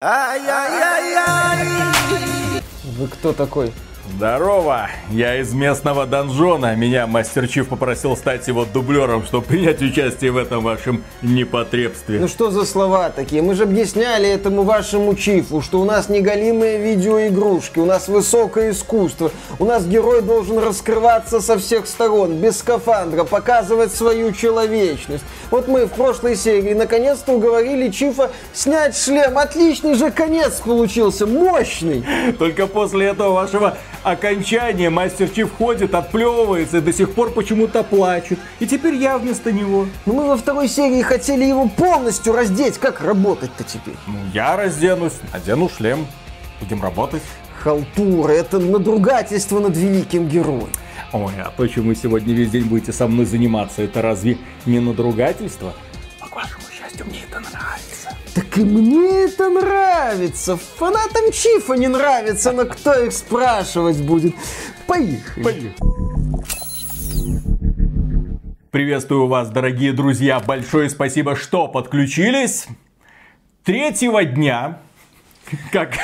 Ай-яй-яй-яй! 0.00 1.66
Вы 2.84 3.08
кто 3.08 3.32
такой? 3.32 3.72
Здорово! 4.16 4.88
Я 5.10 5.36
из 5.40 5.52
местного 5.52 6.06
донжона. 6.06 6.74
Меня 6.74 7.06
Мастер 7.06 7.46
Чиф 7.46 7.68
попросил 7.68 8.16
стать 8.16 8.48
его 8.48 8.64
дублером, 8.64 9.24
чтобы 9.24 9.46
принять 9.46 9.80
участие 9.82 10.32
в 10.32 10.36
этом 10.36 10.62
вашем 10.62 11.04
непотребстве. 11.22 12.18
Ну 12.18 12.26
что 12.26 12.50
за 12.50 12.64
слова 12.64 13.10
такие? 13.10 13.42
Мы 13.42 13.54
же 13.54 13.64
объясняли 13.64 14.28
этому 14.28 14.62
вашему 14.62 15.14
Чифу, 15.14 15.60
что 15.62 15.80
у 15.80 15.84
нас 15.84 16.08
не 16.08 16.20
голимые 16.20 16.78
видеоигрушки, 16.78 17.78
у 17.78 17.84
нас 17.84 18.08
высокое 18.08 18.70
искусство. 18.70 19.30
У 19.58 19.64
нас 19.64 19.84
герой 19.86 20.22
должен 20.22 20.58
раскрываться 20.58 21.40
со 21.40 21.58
всех 21.58 21.86
сторон, 21.86 22.38
без 22.38 22.58
скафандра, 22.58 23.24
показывать 23.24 23.94
свою 23.94 24.32
человечность. 24.32 25.24
Вот 25.50 25.68
мы 25.68 25.86
в 25.86 25.90
прошлой 25.90 26.34
серии 26.34 26.74
наконец-то 26.74 27.32
уговорили 27.32 27.90
Чифа 27.90 28.30
снять 28.52 28.96
шлем. 28.96 29.38
Отличный 29.38 29.94
же 29.94 30.10
конец 30.10 30.60
получился, 30.60 31.26
мощный. 31.26 32.04
Только 32.38 32.66
после 32.66 33.06
этого 33.06 33.32
вашего 33.32 33.76
окончания 34.02 34.90
Мастер 34.90 35.28
Чиф 35.28 35.52
ходит, 35.56 35.94
отплевывается 35.94 36.78
и 36.78 36.80
до 36.80 36.92
сих 36.92 37.12
пор 37.12 37.30
почему-то 37.30 37.82
плачет. 37.82 38.38
И 38.60 38.66
теперь 38.66 38.94
я 38.94 39.18
вместо 39.18 39.52
него. 39.52 39.86
Но 40.06 40.12
мы 40.12 40.26
во 40.28 40.36
второй 40.36 40.68
серии 40.68 41.02
хотели 41.02 41.44
его 41.44 41.68
полностью 41.68 42.32
раздеть. 42.32 42.78
Как 42.78 43.00
работать-то 43.00 43.64
теперь? 43.64 43.96
Ну, 44.06 44.18
я 44.32 44.56
разденусь, 44.56 45.14
надену 45.32 45.68
шлем. 45.68 46.06
Будем 46.60 46.82
работать. 46.82 47.22
Халтура, 47.62 48.32
это 48.32 48.58
надругательство 48.58 49.58
над 49.58 49.76
великим 49.76 50.28
героем. 50.28 50.70
Ой, 51.12 51.32
а 51.38 51.50
то, 51.56 51.66
чем 51.66 51.86
вы 51.86 51.94
сегодня 51.94 52.34
весь 52.34 52.50
день 52.50 52.64
будете 52.64 52.92
со 52.92 53.06
мной 53.06 53.24
заниматься, 53.24 53.82
это 53.82 54.02
разве 54.02 54.38
не 54.66 54.78
надругательство? 54.78 55.72
А 56.20 56.28
к 56.28 56.36
вашему 56.36 56.64
счастью, 56.70 57.06
мне 57.06 57.20
это 57.28 57.40
нравится. 57.40 57.87
Так 58.38 58.56
и 58.58 58.60
мне 58.60 59.24
это 59.24 59.48
нравится. 59.48 60.56
Фанатам 60.56 61.32
Чифа 61.32 61.72
не 61.72 61.88
нравится, 61.88 62.52
но 62.52 62.66
кто 62.66 62.94
их 62.94 63.12
спрашивать 63.12 64.00
будет? 64.00 64.32
Поехали. 64.86 65.42
Поехали. 65.42 65.74
Приветствую 68.70 69.26
вас, 69.26 69.50
дорогие 69.50 69.92
друзья. 69.92 70.38
Большое 70.38 70.88
спасибо, 70.88 71.34
что 71.34 71.66
подключились. 71.66 72.68
Третьего 73.64 74.24
дня, 74.24 74.82
как 75.72 75.98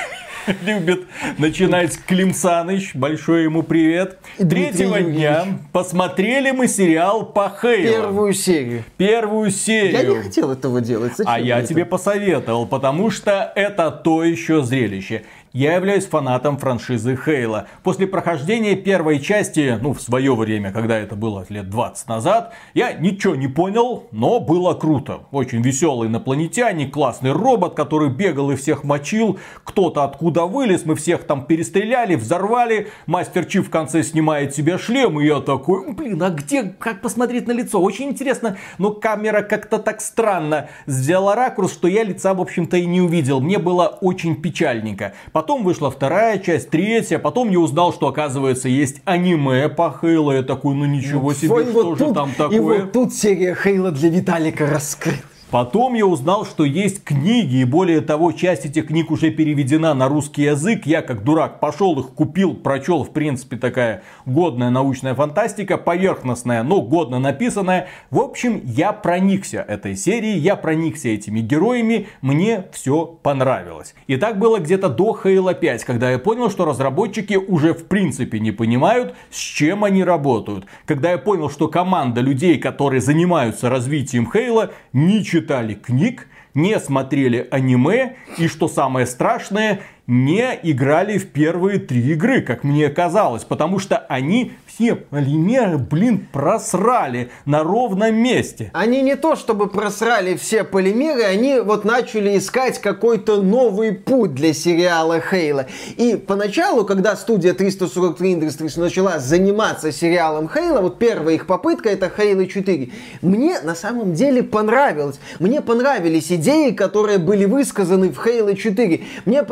любит 0.62 1.06
начинать 1.38 1.98
Клим 2.06 2.34
Саныч. 2.34 2.94
Большой 2.94 3.44
ему 3.44 3.62
привет. 3.62 4.18
Третьего 4.38 5.00
дня 5.00 5.58
посмотрели 5.72 6.50
мы 6.50 6.68
сериал 6.68 7.24
по 7.26 7.48
Хейлу. 7.48 7.92
Первую 7.92 8.32
серию. 8.34 8.84
Первую 8.96 9.50
серию. 9.50 9.92
Я 9.92 10.04
не 10.04 10.22
хотел 10.22 10.50
этого 10.50 10.80
делать. 10.80 11.12
Зачем 11.16 11.32
А 11.32 11.38
я 11.38 11.58
мне 11.58 11.66
тебе 11.66 11.82
это? 11.82 11.90
посоветовал, 11.90 12.66
потому 12.66 13.10
что 13.10 13.52
это 13.54 13.90
то 13.90 14.24
еще 14.24 14.62
зрелище. 14.62 15.22
Я 15.56 15.76
являюсь 15.76 16.04
фанатом 16.04 16.58
франшизы 16.58 17.16
Хейла. 17.16 17.68
После 17.84 18.08
прохождения 18.08 18.74
первой 18.74 19.20
части, 19.20 19.78
ну, 19.80 19.92
в 19.92 20.00
свое 20.02 20.34
время, 20.34 20.72
когда 20.72 20.98
это 20.98 21.14
было 21.14 21.46
лет 21.48 21.70
20 21.70 22.08
назад, 22.08 22.54
я 22.74 22.92
ничего 22.92 23.36
не 23.36 23.46
понял, 23.46 24.08
но 24.10 24.40
было 24.40 24.74
круто. 24.74 25.20
Очень 25.30 25.62
веселый 25.62 26.08
инопланетяне, 26.08 26.88
классный 26.88 27.30
робот, 27.30 27.74
который 27.74 28.10
бегал 28.10 28.50
и 28.50 28.56
всех 28.56 28.82
мочил. 28.82 29.38
Кто-то 29.62 30.02
откуда 30.02 30.46
вылез, 30.46 30.84
мы 30.86 30.96
всех 30.96 31.22
там 31.22 31.46
перестреляли, 31.46 32.16
взорвали. 32.16 32.88
Мастер 33.06 33.44
Чи 33.44 33.60
в 33.60 33.70
конце 33.70 34.02
снимает 34.02 34.56
себе 34.56 34.76
шлем, 34.76 35.20
и 35.20 35.26
я 35.26 35.38
такой, 35.38 35.92
блин, 35.92 36.20
а 36.20 36.30
где, 36.30 36.64
как 36.64 37.00
посмотреть 37.00 37.46
на 37.46 37.52
лицо? 37.52 37.80
Очень 37.80 38.08
интересно, 38.08 38.56
но 38.78 38.90
камера 38.90 39.42
как-то 39.42 39.78
так 39.78 40.00
странно 40.00 40.68
сделала 40.86 41.36
ракурс, 41.36 41.72
что 41.72 41.86
я 41.86 42.02
лица, 42.02 42.34
в 42.34 42.40
общем-то, 42.40 42.76
и 42.76 42.86
не 42.86 43.00
увидел. 43.00 43.40
Мне 43.40 43.60
было 43.60 43.86
очень 44.00 44.34
печальненько. 44.34 45.14
Потом 45.30 45.43
вышла 45.48 45.90
вторая 45.90 46.38
часть, 46.38 46.70
третья, 46.70 47.18
потом 47.18 47.50
я 47.50 47.58
узнал, 47.60 47.92
что, 47.92 48.08
оказывается, 48.08 48.68
есть 48.68 49.00
аниме 49.04 49.68
по 49.68 49.90
Хейлу. 49.90 50.32
Я 50.32 50.42
такой, 50.42 50.74
ну 50.74 50.84
ничего 50.86 51.32
себе, 51.34 51.48
Вот- 51.48 51.68
что 51.68 51.82
вот 51.84 51.98
же 51.98 52.04
тут- 52.06 52.14
там 52.14 52.30
И 52.30 52.34
такое? 52.34 52.58
вот 52.82 52.92
тут 52.92 53.12
серия 53.14 53.54
Хейла 53.54 53.90
для 53.90 54.08
Виталика 54.08 54.66
раскрылась. 54.66 55.20
Потом 55.54 55.94
я 55.94 56.04
узнал, 56.04 56.44
что 56.44 56.64
есть 56.64 57.04
книги, 57.04 57.58
и 57.58 57.64
более 57.64 58.00
того, 58.00 58.32
часть 58.32 58.66
этих 58.66 58.88
книг 58.88 59.12
уже 59.12 59.30
переведена 59.30 59.94
на 59.94 60.08
русский 60.08 60.42
язык. 60.42 60.84
Я, 60.84 61.00
как 61.00 61.22
дурак, 61.22 61.60
пошел 61.60 61.96
их 62.00 62.08
купил, 62.08 62.54
прочел, 62.54 63.04
в 63.04 63.10
принципе, 63.10 63.56
такая 63.56 64.02
годная 64.26 64.70
научная 64.70 65.14
фантастика, 65.14 65.78
поверхностная, 65.78 66.64
но 66.64 66.82
годно 66.82 67.20
написанная. 67.20 67.86
В 68.10 68.18
общем, 68.18 68.62
я 68.64 68.92
проникся 68.92 69.58
этой 69.58 69.94
серией, 69.94 70.40
я 70.40 70.56
проникся 70.56 71.10
этими 71.10 71.38
героями, 71.38 72.08
мне 72.20 72.64
все 72.72 73.06
понравилось. 73.22 73.94
И 74.08 74.16
так 74.16 74.40
было 74.40 74.58
где-то 74.58 74.88
до 74.88 75.16
Halo 75.22 75.54
5, 75.54 75.84
когда 75.84 76.10
я 76.10 76.18
понял, 76.18 76.50
что 76.50 76.64
разработчики 76.64 77.34
уже 77.34 77.74
в 77.74 77.86
принципе 77.86 78.40
не 78.40 78.50
понимают, 78.50 79.14
с 79.30 79.38
чем 79.38 79.84
они 79.84 80.02
работают. 80.02 80.66
Когда 80.84 81.12
я 81.12 81.18
понял, 81.18 81.48
что 81.48 81.68
команда 81.68 82.22
людей, 82.22 82.58
которые 82.58 83.00
занимаются 83.00 83.70
развитием 83.70 84.28
Хейла, 84.28 84.72
не 84.92 85.22
читали 85.44 85.74
книг, 85.74 86.26
не 86.54 86.80
смотрели 86.80 87.46
аниме 87.50 88.16
и, 88.38 88.48
что 88.48 88.66
самое 88.66 89.06
страшное, 89.06 89.82
не 90.06 90.58
играли 90.62 91.16
в 91.16 91.28
первые 91.28 91.78
три 91.78 92.00
игры, 92.12 92.42
как 92.42 92.62
мне 92.62 92.90
казалось, 92.90 93.44
потому 93.44 93.78
что 93.78 93.96
они 93.96 94.52
все 94.66 94.96
полимеры, 94.96 95.78
блин, 95.78 96.26
просрали 96.32 97.30
на 97.46 97.62
ровном 97.62 98.14
месте. 98.14 98.70
Они 98.74 99.00
не 99.02 99.16
то 99.16 99.36
чтобы 99.36 99.68
просрали 99.68 100.36
все 100.36 100.64
полимеры, 100.64 101.22
они 101.22 101.60
вот 101.60 101.84
начали 101.84 102.36
искать 102.36 102.80
какой-то 102.80 103.40
новый 103.40 103.92
путь 103.92 104.34
для 104.34 104.52
сериала 104.52 105.20
Хейла. 105.20 105.66
И 105.96 106.16
поначалу, 106.16 106.84
когда 106.84 107.16
студия 107.16 107.54
343 107.54 108.34
Industries 108.34 108.78
начала 108.78 109.18
заниматься 109.18 109.90
сериалом 109.90 110.48
Хейла, 110.48 110.80
вот 110.80 110.98
первая 110.98 111.36
их 111.36 111.46
попытка 111.46 111.88
это 111.88 112.10
Хейла 112.14 112.46
4, 112.46 112.90
мне 113.22 113.60
на 113.60 113.74
самом 113.74 114.12
деле 114.12 114.42
понравилось. 114.42 115.18
Мне 115.38 115.62
понравились 115.62 116.30
идеи, 116.30 116.70
которые 116.70 117.18
были 117.18 117.44
высказаны 117.46 118.10
в 118.10 118.22
Хейла 118.22 118.54
4. 118.54 119.02
Мне 119.24 119.42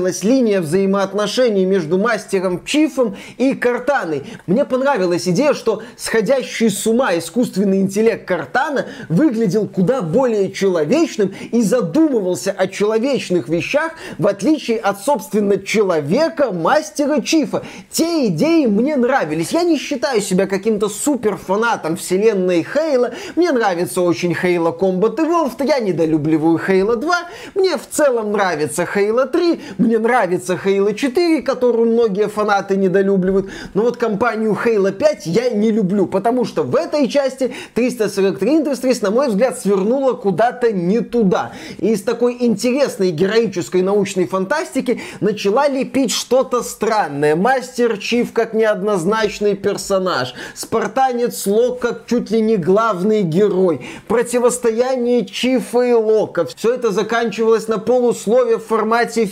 понравилась 0.00 0.24
линия 0.24 0.60
взаимоотношений 0.62 1.66
между 1.66 1.98
мастером 1.98 2.64
Чифом 2.64 3.16
и 3.36 3.52
Картаной. 3.52 4.22
Мне 4.46 4.64
понравилась 4.64 5.28
идея, 5.28 5.52
что 5.52 5.82
сходящий 5.98 6.70
с 6.70 6.86
ума 6.86 7.18
искусственный 7.18 7.82
интеллект 7.82 8.26
Картана 8.26 8.86
выглядел 9.10 9.68
куда 9.68 10.00
более 10.00 10.52
человечным 10.52 11.34
и 11.52 11.60
задумывался 11.60 12.50
о 12.50 12.66
человечных 12.66 13.50
вещах, 13.50 13.92
в 14.16 14.26
отличие 14.26 14.78
от, 14.78 15.02
собственно, 15.02 15.58
человека, 15.58 16.50
мастера 16.50 17.20
Чифа. 17.20 17.62
Те 17.90 18.28
идеи 18.28 18.64
мне 18.64 18.96
нравились. 18.96 19.52
Я 19.52 19.64
не 19.64 19.76
считаю 19.76 20.22
себя 20.22 20.46
каким-то 20.46 20.88
супер 20.88 21.36
фанатом 21.36 21.98
вселенной 21.98 22.64
Хейла. 22.64 23.12
Мне 23.36 23.52
нравится 23.52 24.00
очень 24.00 24.34
Хейла 24.34 24.70
Combat 24.70 25.16
Evolved. 25.16 25.66
Я 25.66 25.78
недолюбливаю 25.80 26.58
Хейла 26.58 26.96
2. 26.96 27.16
Мне 27.54 27.76
в 27.76 27.86
целом 27.90 28.32
нравится 28.32 28.86
Хейла 28.86 29.26
3. 29.26 29.60
Мне 29.76 29.89
нравится 29.98 30.56
Хейла 30.56 30.94
4, 30.94 31.42
которую 31.42 31.92
многие 31.92 32.28
фанаты 32.28 32.76
недолюбливают. 32.76 33.50
Но 33.74 33.82
вот 33.82 33.96
компанию 33.96 34.54
Хейла 34.54 34.92
5 34.92 35.26
я 35.26 35.50
не 35.50 35.70
люблю, 35.70 36.06
потому 36.06 36.44
что 36.44 36.62
в 36.62 36.76
этой 36.76 37.08
части 37.08 37.52
343 37.74 38.50
Industries, 38.50 38.98
на 39.02 39.10
мой 39.10 39.28
взгляд, 39.28 39.58
свернула 39.58 40.12
куда-то 40.12 40.72
не 40.72 41.00
туда. 41.00 41.52
И 41.78 41.92
из 41.92 42.02
такой 42.02 42.36
интересной 42.40 43.10
героической 43.10 43.82
научной 43.82 44.26
фантастики 44.26 45.00
начала 45.20 45.68
лепить 45.68 46.12
что-то 46.12 46.62
странное. 46.62 47.36
Мастер 47.36 47.98
Чиф 47.98 48.32
как 48.32 48.54
неоднозначный 48.54 49.54
персонаж. 49.54 50.34
Спартанец 50.54 51.46
Лок 51.46 51.80
как 51.80 52.06
чуть 52.06 52.30
ли 52.30 52.40
не 52.40 52.56
главный 52.56 53.22
герой. 53.22 53.86
Противостояние 54.08 55.24
Чифа 55.26 55.82
и 55.82 55.92
Лока. 55.92 56.44
Все 56.44 56.74
это 56.74 56.90
заканчивалось 56.90 57.68
на 57.68 57.78
полуслове 57.78 58.58
в 58.58 58.64
формате 58.64 59.26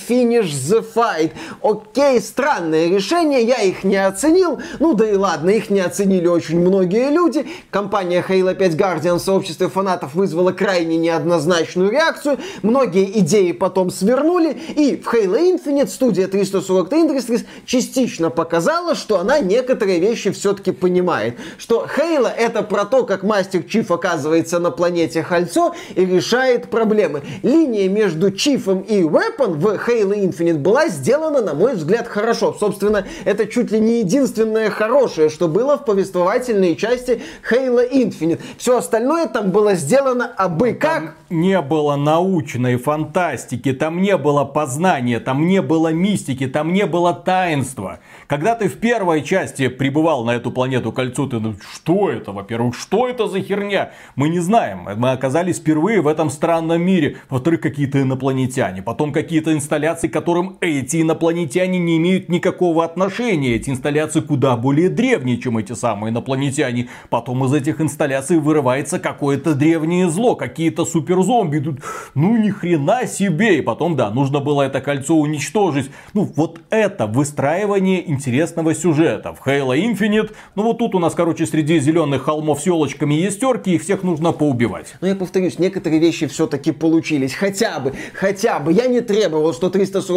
Finish 0.48 0.54
the 0.54 0.84
Fight. 0.94 1.32
Окей, 1.62 2.20
странное 2.20 2.88
решение, 2.88 3.42
я 3.42 3.62
их 3.62 3.84
не 3.84 3.96
оценил. 3.96 4.60
Ну 4.78 4.94
да 4.94 5.08
и 5.08 5.14
ладно, 5.14 5.50
их 5.50 5.70
не 5.70 5.80
оценили 5.80 6.26
очень 6.26 6.60
многие 6.60 7.10
люди. 7.10 7.46
Компания 7.70 8.24
Halo 8.26 8.54
5 8.54 8.74
Guardian 8.74 9.16
в 9.16 9.20
сообществе 9.20 9.68
фанатов 9.68 10.14
вызвала 10.14 10.52
крайне 10.52 10.96
неоднозначную 10.96 11.90
реакцию. 11.90 12.38
Многие 12.62 13.18
идеи 13.20 13.52
потом 13.52 13.90
свернули. 13.90 14.58
И 14.76 14.96
в 14.96 15.12
Halo 15.12 15.38
Infinite 15.38 15.88
студия 15.88 16.28
343 16.28 17.02
Industries 17.02 17.46
частично 17.64 18.30
показала, 18.30 18.94
что 18.94 19.20
она 19.20 19.40
некоторые 19.40 20.00
вещи 20.00 20.30
все-таки 20.30 20.72
понимает. 20.72 21.36
Что 21.58 21.86
Halo 21.96 22.28
это 22.28 22.62
про 22.62 22.84
то, 22.84 23.04
как 23.04 23.22
Мастер 23.22 23.62
Чиф 23.62 23.90
оказывается 23.90 24.58
на 24.58 24.70
планете 24.70 25.22
Хальцо 25.22 25.74
и 25.94 26.04
решает 26.04 26.70
проблемы. 26.70 27.22
Линия 27.42 27.88
между 27.88 28.30
Чифом 28.30 28.80
и 28.80 29.02
Weapon 29.02 29.54
в 29.54 29.66
Halo 29.66 30.14
Infinite 30.14 30.37
Infinite 30.38 30.58
была 30.58 30.88
сделана, 30.88 31.40
на 31.40 31.54
мой 31.54 31.74
взгляд, 31.74 32.08
хорошо. 32.08 32.54
Собственно, 32.58 33.06
это 33.24 33.46
чуть 33.46 33.70
ли 33.70 33.80
не 33.80 34.00
единственное 34.00 34.70
хорошее, 34.70 35.30
что 35.30 35.48
было 35.48 35.78
в 35.78 35.84
повествовательной 35.84 36.76
части 36.76 37.22
Halo 37.50 37.88
Infinite. 37.90 38.40
Все 38.58 38.78
остальное 38.78 39.26
там 39.26 39.50
было 39.50 39.74
сделано 39.74 40.26
абы 40.36 40.72
как. 40.72 41.14
не 41.30 41.60
было 41.60 41.96
научной 41.96 42.76
фантастики, 42.76 43.72
там 43.72 44.00
не 44.00 44.16
было 44.16 44.44
познания, 44.44 45.20
там 45.20 45.46
не 45.46 45.62
было 45.62 45.92
мистики, 45.92 46.46
там 46.46 46.72
не 46.72 46.86
было 46.86 47.12
таинства. 47.12 48.00
Когда 48.26 48.54
ты 48.54 48.68
в 48.68 48.78
первой 48.78 49.22
части 49.22 49.68
прибывал 49.68 50.24
на 50.24 50.32
эту 50.32 50.50
планету 50.50 50.92
кольцо, 50.92 51.26
ты 51.26 51.38
ну, 51.38 51.54
что 51.72 52.10
это, 52.10 52.32
во-первых, 52.32 52.76
что 52.76 53.08
это 53.08 53.26
за 53.26 53.40
херня? 53.40 53.92
Мы 54.16 54.28
не 54.28 54.40
знаем. 54.40 54.88
Мы 54.96 55.12
оказались 55.12 55.58
впервые 55.58 56.00
в 56.00 56.06
этом 56.06 56.30
странном 56.30 56.82
мире. 56.82 57.18
Во-вторых, 57.30 57.60
какие-то 57.60 58.00
инопланетяне. 58.00 58.82
Потом 58.82 59.12
какие-то 59.12 59.52
инсталляции, 59.52 60.08
к 60.08 60.12
которым 60.28 60.58
эти 60.60 61.00
инопланетяне 61.00 61.78
не 61.78 61.96
имеют 61.96 62.28
никакого 62.28 62.84
отношения. 62.84 63.54
Эти 63.54 63.70
инсталляции 63.70 64.20
куда 64.20 64.58
более 64.58 64.90
древние, 64.90 65.38
чем 65.38 65.56
эти 65.56 65.72
самые 65.72 66.10
инопланетяне. 66.10 66.90
Потом 67.08 67.46
из 67.46 67.54
этих 67.54 67.80
инсталляций 67.80 68.36
вырывается 68.36 68.98
какое-то 68.98 69.54
древнее 69.54 70.10
зло, 70.10 70.34
какие-то 70.34 70.84
суперзомби. 70.84 71.78
Ну 72.14 72.36
ни 72.36 72.50
хрена 72.50 73.06
себе. 73.06 73.56
И 73.56 73.62
потом, 73.62 73.96
да, 73.96 74.10
нужно 74.10 74.40
было 74.40 74.64
это 74.64 74.82
кольцо 74.82 75.14
уничтожить. 75.14 75.90
Ну 76.12 76.30
вот 76.36 76.60
это 76.68 77.06
выстраивание 77.06 78.10
интересного 78.10 78.74
сюжета. 78.74 79.32
В 79.32 79.46
Halo 79.46 79.74
Infinite, 79.74 80.32
ну 80.56 80.64
вот 80.64 80.76
тут 80.76 80.94
у 80.94 80.98
нас, 80.98 81.14
короче, 81.14 81.46
среди 81.46 81.78
зеленых 81.80 82.24
холмов 82.24 82.60
с 82.60 82.66
елочками 82.66 83.14
есть 83.14 83.40
терки, 83.40 83.76
их 83.76 83.82
всех 83.82 84.02
нужно 84.02 84.32
поубивать. 84.32 84.94
Но 85.00 85.06
я 85.08 85.16
повторюсь, 85.16 85.58
некоторые 85.58 86.00
вещи 86.02 86.26
все-таки 86.26 86.72
получились. 86.72 87.32
Хотя 87.32 87.80
бы, 87.80 87.94
хотя 88.12 88.58
бы. 88.58 88.74
Я 88.74 88.88
не 88.88 89.00
требовал, 89.00 89.54
что 89.54 89.70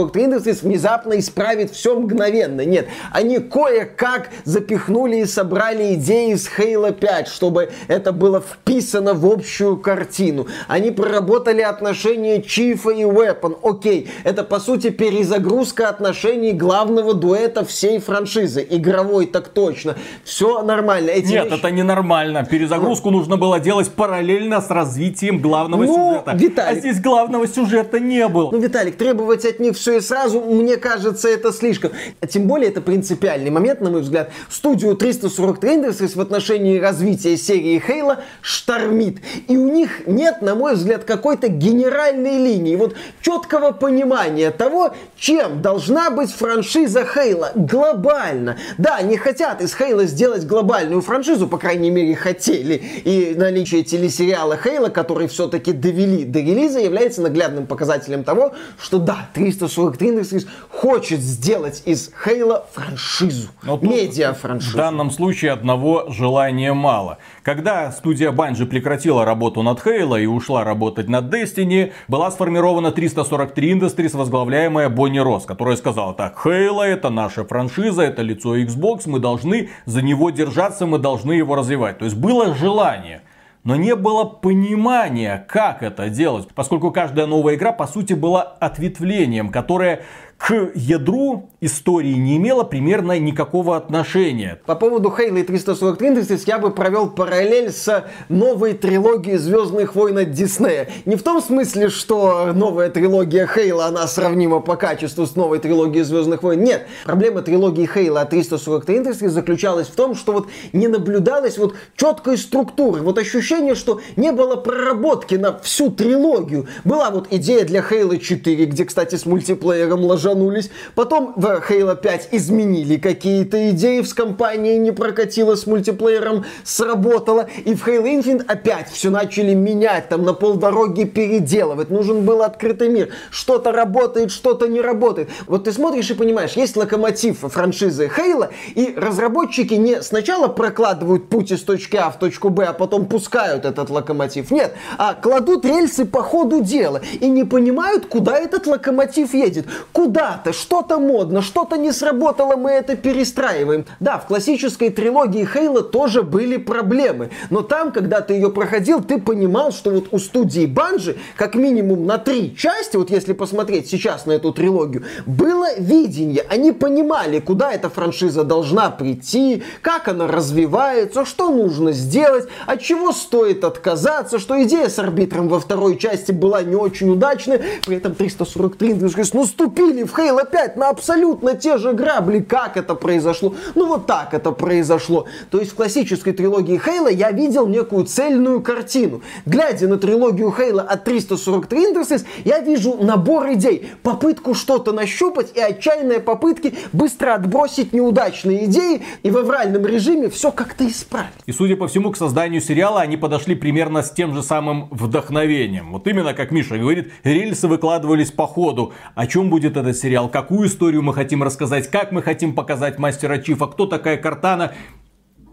343 0.10 0.32
Industries 0.32 0.60
внезапно 0.64 1.20
исправит 1.20 1.72
все 1.72 1.98
мгновенно. 1.98 2.62
Нет, 2.62 2.88
они 3.12 3.40
кое-как 3.40 4.30
запихнули 4.44 5.18
и 5.18 5.26
собрали 5.26 5.96
идеи 5.96 6.34
из 6.34 6.48
Halo 6.58 6.92
5, 6.92 7.28
чтобы 7.28 7.70
это 7.88 8.12
было 8.12 8.42
вписано 8.42 9.14
в 9.14 9.26
общую 9.26 9.78
картину. 9.78 10.48
Они 10.68 10.92
проработали 10.92 11.62
отношения 11.62 12.42
Чифа 12.42 12.92
и 12.92 13.04
Weapon. 13.04 13.58
Окей, 13.64 14.10
это 14.24 14.44
по 14.44 14.60
сути 14.60 14.90
перезагрузка 14.90 15.90
отношений 15.90 16.54
главного 16.54 17.14
дуэта 17.14 17.66
всей 17.66 18.00
франшизы. 18.00 18.66
Игровой 18.70 19.26
так 19.26 19.50
точно. 19.50 19.96
Все 20.24 20.62
нормально. 20.62 21.10
Эти 21.10 21.32
Нет, 21.32 21.46
вещи... 21.46 21.60
это 21.60 21.72
ненормально. 21.72 22.46
Перезагрузку 22.50 23.12
ну, 23.12 23.20
нужно 23.20 23.38
было 23.38 23.60
делать 23.60 23.90
параллельно 23.92 24.62
с 24.62 24.70
развитием 24.70 25.40
главного 25.40 25.84
ну, 25.84 25.94
сюжета. 25.94 26.32
Виталик, 26.36 26.78
а 26.78 26.80
здесь 26.80 27.02
главного 27.02 27.48
сюжета 27.48 28.00
не 28.00 28.28
было. 28.28 28.52
Ну, 28.52 28.60
Виталик, 28.60 28.96
требовать 28.98 29.46
от 29.46 29.60
них 29.60 29.78
все 29.82 29.98
и 29.98 30.02
сразу, 30.02 30.42
мне 30.42 30.78
кажется, 30.78 31.28
это 31.28 31.52
слишком. 31.52 31.92
Тем 32.30 32.48
более, 32.48 32.70
это 32.70 32.82
принципиальный 32.82 33.50
момент, 33.50 33.82
на 33.82 33.90
мой 33.90 34.02
взгляд. 34.02 34.32
Студию 34.48 34.96
343 34.96 35.70
Industries 35.72 36.16
в 36.16 36.22
отношении 36.22 36.78
развития 36.80 37.36
серии 37.36 37.82
Halo 37.86 38.20
штормит. 38.42 39.18
И 39.48 39.58
у 39.58 39.70
них 39.70 40.06
нет, 40.06 40.44
на 40.44 40.54
мой 40.54 40.76
взгляд, 40.76 41.04
какой-то 41.04 41.48
генеральной 41.48 42.38
линии. 42.38 42.76
Вот 42.76 42.96
четкого 43.22 43.72
понимания 43.72 44.52
того, 44.52 44.94
чем 45.18 45.64
должна 45.64 46.12
быть 46.12 46.32
франшиза 46.32 47.02
Halo 47.02 47.50
глобально. 47.56 48.58
Да, 48.78 48.98
они 48.98 49.18
хотят 49.18 49.62
из 49.62 49.74
Хейла 49.74 50.06
сделать 50.06 50.46
глобальную 50.46 51.02
франшизу, 51.02 51.48
по 51.48 51.58
крайней 51.58 51.90
мере, 51.90 52.16
хотели. 52.16 52.76
И 53.04 53.34
наличие 53.36 53.84
телесериала 53.84 54.58
Хейла, 54.58 54.90
который 54.90 55.28
все-таки 55.28 55.72
довели 55.72 56.24
до 56.24 56.40
релиза, 56.40 56.80
является 56.80 57.24
наглядным 57.24 57.66
показателем 57.66 58.24
того, 58.24 58.54
что 58.80 59.00
да, 59.00 59.30
343 59.34 59.71
Industries 59.78 60.48
хочет 60.70 61.20
сделать 61.20 61.84
из 61.86 62.12
Хейла 62.24 62.66
франшизу. 62.74 63.50
Медиа-франшизу. 63.64 64.74
В 64.74 64.76
данном 64.76 65.12
случае 65.12 65.52
одного 65.52 66.06
желания 66.10 66.74
мало. 66.74 67.18
Когда 67.44 67.92
студия 67.92 68.32
Bungie 68.32 68.66
прекратила 68.66 69.26
работу 69.26 69.62
над 69.64 69.80
Halo 69.86 70.22
и 70.22 70.26
ушла 70.26 70.64
работать 70.64 71.08
над 71.08 71.34
Destiny, 71.34 71.92
была 72.08 72.32
сформирована 72.32 72.92
343 72.92 73.74
Industries, 73.74 74.16
возглавляемая 74.16 74.90
Бонни 74.90 75.20
Росс, 75.20 75.46
которая 75.46 75.76
сказала 75.76 76.14
так, 76.14 76.40
Halo 76.46 76.84
это 76.84 77.10
наша 77.10 77.44
франшиза, 77.44 78.04
это 78.04 78.22
лицо 78.22 78.58
Xbox, 78.58 79.04
мы 79.06 79.20
должны 79.20 79.70
за 79.86 80.02
него 80.02 80.30
держаться, 80.30 80.86
мы 80.86 80.98
должны 80.98 81.34
его 81.34 81.56
развивать. 81.56 82.00
То 82.00 82.06
есть 82.06 82.18
было 82.18 82.54
желание. 82.56 83.22
Но 83.64 83.76
не 83.76 83.96
было 83.96 84.24
понимания, 84.24 85.46
как 85.48 85.84
это 85.84 86.10
делать, 86.10 86.48
поскольку 86.56 86.92
каждая 86.92 87.28
новая 87.28 87.56
игра, 87.56 87.72
по 87.72 87.86
сути, 87.86 88.14
была 88.14 88.42
ответвлением, 88.42 89.50
которое 89.50 90.04
к 90.42 90.72
ядру 90.74 91.50
истории 91.62 92.14
не 92.14 92.38
имела 92.38 92.64
примерно 92.64 93.20
никакого 93.20 93.78
отношения. 93.78 94.60
По 94.66 94.74
поводу 94.74 95.14
Хейла 95.16 95.38
и 95.38 95.44
343 95.44 96.10
Industries 96.10 96.44
я 96.48 96.58
бы 96.58 96.72
провел 96.72 97.12
параллель 97.12 97.72
с 97.72 98.06
новой 98.28 98.74
трилогией 98.74 99.38
Звездных 99.38 99.94
войн 99.94 100.18
от 100.18 100.32
Диснея. 100.32 100.90
Не 101.06 101.16
в 101.16 101.22
том 101.22 101.44
смысле, 101.44 101.90
что 101.90 102.54
новая 102.54 102.90
трилогия 102.90 103.46
Хейла, 103.46 103.86
она 103.86 104.08
сравнима 104.08 104.62
по 104.62 104.78
качеству 104.78 105.28
с 105.28 105.36
новой 105.36 105.60
трилогией 105.60 106.04
Звездных 106.04 106.42
войн. 106.42 106.64
Нет. 106.64 106.88
Проблема 107.06 107.44
трилогии 107.44 107.86
Хейла 107.86 108.22
от 108.22 108.32
343 108.32 108.98
Industries 108.98 109.30
заключалась 109.30 109.88
в 109.88 109.96
том, 109.96 110.16
что 110.16 110.34
вот 110.34 110.48
не 110.74 110.88
наблюдалось 110.88 111.60
вот 111.60 111.76
четкой 111.96 112.40
структуры. 112.40 113.02
Вот 113.02 113.20
ощущение, 113.20 113.76
что 113.76 114.02
не 114.16 114.32
было 114.32 114.56
проработки 114.56 115.36
на 115.36 115.60
всю 115.60 115.92
трилогию. 115.92 116.68
Была 116.84 117.12
вот 117.12 117.28
идея 117.30 117.64
для 117.64 117.84
Хейла 117.84 118.18
4, 118.18 118.66
где, 118.66 118.86
кстати, 118.86 119.16
с 119.16 119.28
мультиплеером 119.28 120.02
ложа 120.02 120.31
ложанулись. 120.32 120.70
Потом 120.96 121.34
в 121.36 121.46
Halo 121.46 121.96
5 121.96 122.30
изменили 122.32 122.98
какие-то 122.98 123.70
идеи, 123.72 124.02
в 124.02 124.16
компании 124.16 124.78
не 124.78 124.92
прокатило 124.92 125.56
с 125.56 125.68
мультиплеером, 125.68 126.46
сработало. 126.64 127.48
И 127.66 127.76
в 127.76 127.88
Halo 127.88 128.06
Infinite 128.06 128.46
опять 128.48 128.90
все 128.90 129.10
начали 129.10 129.54
менять, 129.54 130.10
там 130.10 130.24
на 130.24 130.34
полдороги 130.34 131.04
переделывать. 131.04 131.90
Нужен 131.90 132.26
был 132.26 132.42
открытый 132.42 132.90
мир. 132.90 133.10
Что-то 133.30 133.72
работает, 133.72 134.32
что-то 134.32 134.68
не 134.68 134.82
работает. 134.82 135.30
Вот 135.48 135.66
ты 135.66 135.72
смотришь 135.72 136.10
и 136.12 136.14
понимаешь, 136.14 136.54
есть 136.54 136.76
локомотив 136.76 137.40
франшизы 137.40 138.12
Halo, 138.16 138.50
и 138.76 138.94
разработчики 138.96 139.74
не 139.76 140.02
сначала 140.02 140.48
прокладывают 140.48 141.30
путь 141.30 141.52
из 141.52 141.62
точки 141.62 141.98
А 141.98 142.10
в 142.10 142.20
точку 142.20 142.50
Б, 142.50 142.66
а 142.66 142.74
потом 142.74 143.06
пускают 143.06 143.66
этот 143.66 143.90
локомотив. 143.90 144.52
Нет, 144.52 144.74
а 144.98 145.14
кладут 145.14 145.66
рельсы 145.66 146.06
по 146.06 146.22
ходу 146.22 146.62
дела 146.62 147.02
и 147.20 147.28
не 147.28 147.44
понимают, 147.44 148.06
куда 148.06 148.38
этот 148.38 148.68
локомотив 148.68 149.34
едет. 149.34 149.66
Куда 149.92 150.21
куда-то, 150.22 150.54
что-то 150.54 151.00
модно, 151.00 151.42
что-то 151.42 151.78
не 151.78 151.92
сработало, 151.92 152.56
мы 152.56 152.70
это 152.70 152.96
перестраиваем. 152.96 153.86
Да, 154.00 154.20
в 154.20 154.28
классической 154.28 154.92
трилогии 154.92 155.48
Хейла 155.52 155.82
тоже 155.82 156.22
были 156.22 156.58
проблемы, 156.58 157.32
но 157.50 157.62
там, 157.62 157.92
когда 157.92 158.22
ты 158.22 158.36
ее 158.36 158.52
проходил, 158.52 159.02
ты 159.02 159.20
понимал, 159.20 159.72
что 159.72 159.90
вот 159.90 160.10
у 160.12 160.20
студии 160.20 160.68
Банжи, 160.68 161.18
как 161.36 161.56
минимум 161.56 162.06
на 162.06 162.20
три 162.20 162.56
части, 162.56 162.98
вот 162.98 163.10
если 163.10 163.34
посмотреть 163.34 163.90
сейчас 163.90 164.28
на 164.28 164.34
эту 164.34 164.54
трилогию, 164.54 165.06
было 165.26 165.76
видение. 165.80 166.46
Они 166.50 166.72
понимали, 166.72 167.40
куда 167.40 167.72
эта 167.72 167.90
франшиза 167.90 168.44
должна 168.44 168.92
прийти, 168.92 169.64
как 169.82 170.08
она 170.08 170.28
развивается, 170.28 171.26
что 171.26 171.50
нужно 171.50 171.94
сделать, 171.94 172.48
от 172.68 172.82
чего 172.82 173.12
стоит 173.12 173.64
отказаться, 173.64 174.38
что 174.38 174.62
идея 174.64 174.88
с 174.88 175.00
арбитром 175.00 175.48
во 175.48 175.60
второй 175.60 175.98
части 175.98 176.32
была 176.32 176.62
не 176.62 176.76
очень 176.76 177.10
удачной, 177.10 177.60
при 177.88 177.98
этом 177.98 178.14
343 178.14 178.94
наступили 179.34 180.04
в 180.04 180.11
в 180.12 180.18
Halo 180.18 180.50
5 180.50 180.78
на 180.78 180.90
абсолютно 180.90 181.56
те 181.56 181.78
же 181.78 181.94
грабли. 181.94 182.40
Как 182.40 182.78
это 182.78 182.96
произошло? 182.96 183.56
Ну 183.76 183.88
вот 183.88 184.06
так 184.06 184.34
это 184.34 184.52
произошло. 184.52 185.26
То 185.50 185.60
есть 185.60 185.72
в 185.72 185.76
классической 185.76 186.34
трилогии 186.34 186.80
Halo 186.84 187.12
я 187.12 187.32
видел 187.32 187.68
некую 187.68 188.06
цельную 188.06 188.62
картину. 188.62 189.22
Глядя 189.46 189.88
на 189.88 189.98
трилогию 189.98 190.54
Halo 190.58 190.82
от 190.82 191.04
343 191.04 191.94
Industries, 191.94 192.26
я 192.44 192.60
вижу 192.60 192.98
набор 193.02 193.54
идей, 193.54 193.92
попытку 194.04 194.54
что-то 194.54 194.92
нащупать 194.92 195.56
и 195.56 195.60
отчаянные 195.62 196.20
попытки 196.20 196.76
быстро 196.92 197.34
отбросить 197.36 197.94
неудачные 197.94 198.66
идеи 198.66 199.04
и 199.24 199.32
в 199.32 199.38
авральном 199.38 199.86
режиме 199.86 200.30
все 200.30 200.52
как-то 200.52 200.88
исправить. 200.88 201.32
И 201.46 201.52
судя 201.52 201.76
по 201.76 201.88
всему, 201.88 202.12
к 202.12 202.18
созданию 202.18 202.62
сериала 202.62 203.02
они 203.02 203.18
подошли 203.18 203.56
примерно 203.56 204.04
с 204.04 204.12
тем 204.12 204.34
же 204.34 204.44
самым 204.44 204.88
вдохновением. 204.92 205.94
Вот 205.94 206.08
именно, 206.08 206.34
как 206.34 206.52
Миша 206.52 206.78
говорит, 206.78 207.12
рельсы 207.24 207.68
выкладывались 207.68 208.32
по 208.32 208.48
ходу. 208.48 208.94
О 209.16 209.28
чем 209.28 209.50
будет 209.50 209.78
этот 209.92 210.02
сериал, 210.02 210.30
какую 210.30 210.68
историю 210.68 211.04
мы 211.04 211.14
хотим 211.14 211.44
рассказать, 211.44 211.90
как 211.90 212.12
мы 212.12 212.22
хотим 212.22 212.54
показать 212.56 212.98
мастера 212.98 213.38
Чифа, 213.38 213.68
кто 213.68 213.86
такая 213.86 214.18
Картана. 214.18 214.74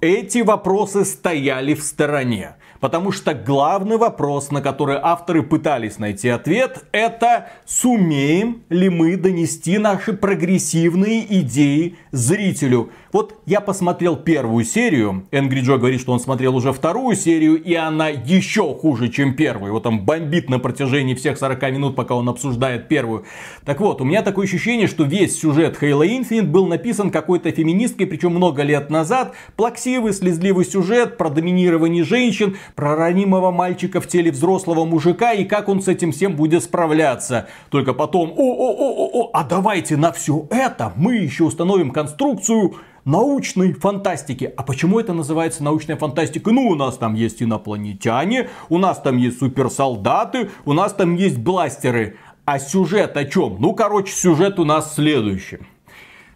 Эти 0.00 0.38
вопросы 0.38 1.04
стояли 1.04 1.74
в 1.74 1.82
стороне. 1.82 2.54
Потому 2.80 3.10
что 3.10 3.34
главный 3.34 3.96
вопрос, 3.96 4.52
на 4.52 4.62
который 4.62 4.98
авторы 5.02 5.42
пытались 5.42 5.98
найти 5.98 6.28
ответ, 6.28 6.84
это 6.92 7.48
сумеем 7.66 8.62
ли 8.68 8.88
мы 8.88 9.16
донести 9.16 9.78
наши 9.78 10.12
прогрессивные 10.12 11.40
идеи 11.40 11.96
зрителю. 12.12 12.92
Вот 13.10 13.40
я 13.46 13.62
посмотрел 13.62 14.16
первую 14.16 14.64
серию, 14.66 15.26
Энгри 15.30 15.60
Джо 15.60 15.78
говорит, 15.78 16.00
что 16.00 16.12
он 16.12 16.20
смотрел 16.20 16.54
уже 16.54 16.74
вторую 16.74 17.16
серию, 17.16 17.62
и 17.62 17.72
она 17.74 18.08
еще 18.08 18.74
хуже, 18.74 19.08
чем 19.08 19.34
первую. 19.34 19.72
Вот 19.72 19.84
там 19.84 20.04
бомбит 20.04 20.50
на 20.50 20.58
протяжении 20.58 21.14
всех 21.14 21.38
40 21.38 21.62
минут, 21.72 21.96
пока 21.96 22.14
он 22.14 22.28
обсуждает 22.28 22.88
первую. 22.88 23.24
Так 23.64 23.80
вот, 23.80 24.02
у 24.02 24.04
меня 24.04 24.20
такое 24.20 24.44
ощущение, 24.44 24.86
что 24.88 25.04
весь 25.04 25.40
сюжет 25.40 25.78
Halo 25.80 26.06
Infinite 26.06 26.42
был 26.42 26.66
написан 26.66 27.10
какой-то 27.10 27.50
феминисткой, 27.50 28.06
причем 28.06 28.32
много 28.32 28.62
лет 28.62 28.90
назад. 28.90 29.32
Плаксивый, 29.56 30.12
слезливый 30.12 30.66
сюжет 30.66 31.16
про 31.16 31.30
доминирование 31.30 32.04
женщин, 32.04 32.58
про 32.74 32.94
ранимого 32.94 33.50
мальчика 33.50 34.02
в 34.02 34.06
теле 34.06 34.30
взрослого 34.30 34.84
мужика 34.84 35.32
и 35.32 35.44
как 35.44 35.70
он 35.70 35.80
с 35.80 35.88
этим 35.88 36.12
всем 36.12 36.36
будет 36.36 36.62
справляться. 36.62 37.48
Только 37.70 37.94
потом, 37.94 38.34
о-о-о-о, 38.36 39.30
а 39.32 39.44
давайте 39.44 39.96
на 39.96 40.12
все 40.12 40.46
это 40.50 40.92
мы 40.96 41.16
еще 41.16 41.44
установим 41.44 41.90
конструкцию 41.90 42.74
научной 43.08 43.72
фантастики. 43.72 44.52
А 44.56 44.62
почему 44.62 45.00
это 45.00 45.12
называется 45.14 45.64
научная 45.64 45.96
фантастика? 45.96 46.50
Ну, 46.50 46.68
у 46.68 46.74
нас 46.74 46.98
там 46.98 47.14
есть 47.14 47.42
инопланетяне, 47.42 48.50
у 48.68 48.78
нас 48.78 49.00
там 49.00 49.16
есть 49.16 49.38
суперсолдаты, 49.38 50.50
у 50.64 50.74
нас 50.74 50.92
там 50.92 51.16
есть 51.16 51.38
бластеры. 51.38 52.16
А 52.44 52.58
сюжет 52.58 53.16
о 53.16 53.24
чем? 53.24 53.56
Ну, 53.58 53.74
короче, 53.74 54.12
сюжет 54.12 54.58
у 54.58 54.64
нас 54.64 54.94
следующий. 54.94 55.58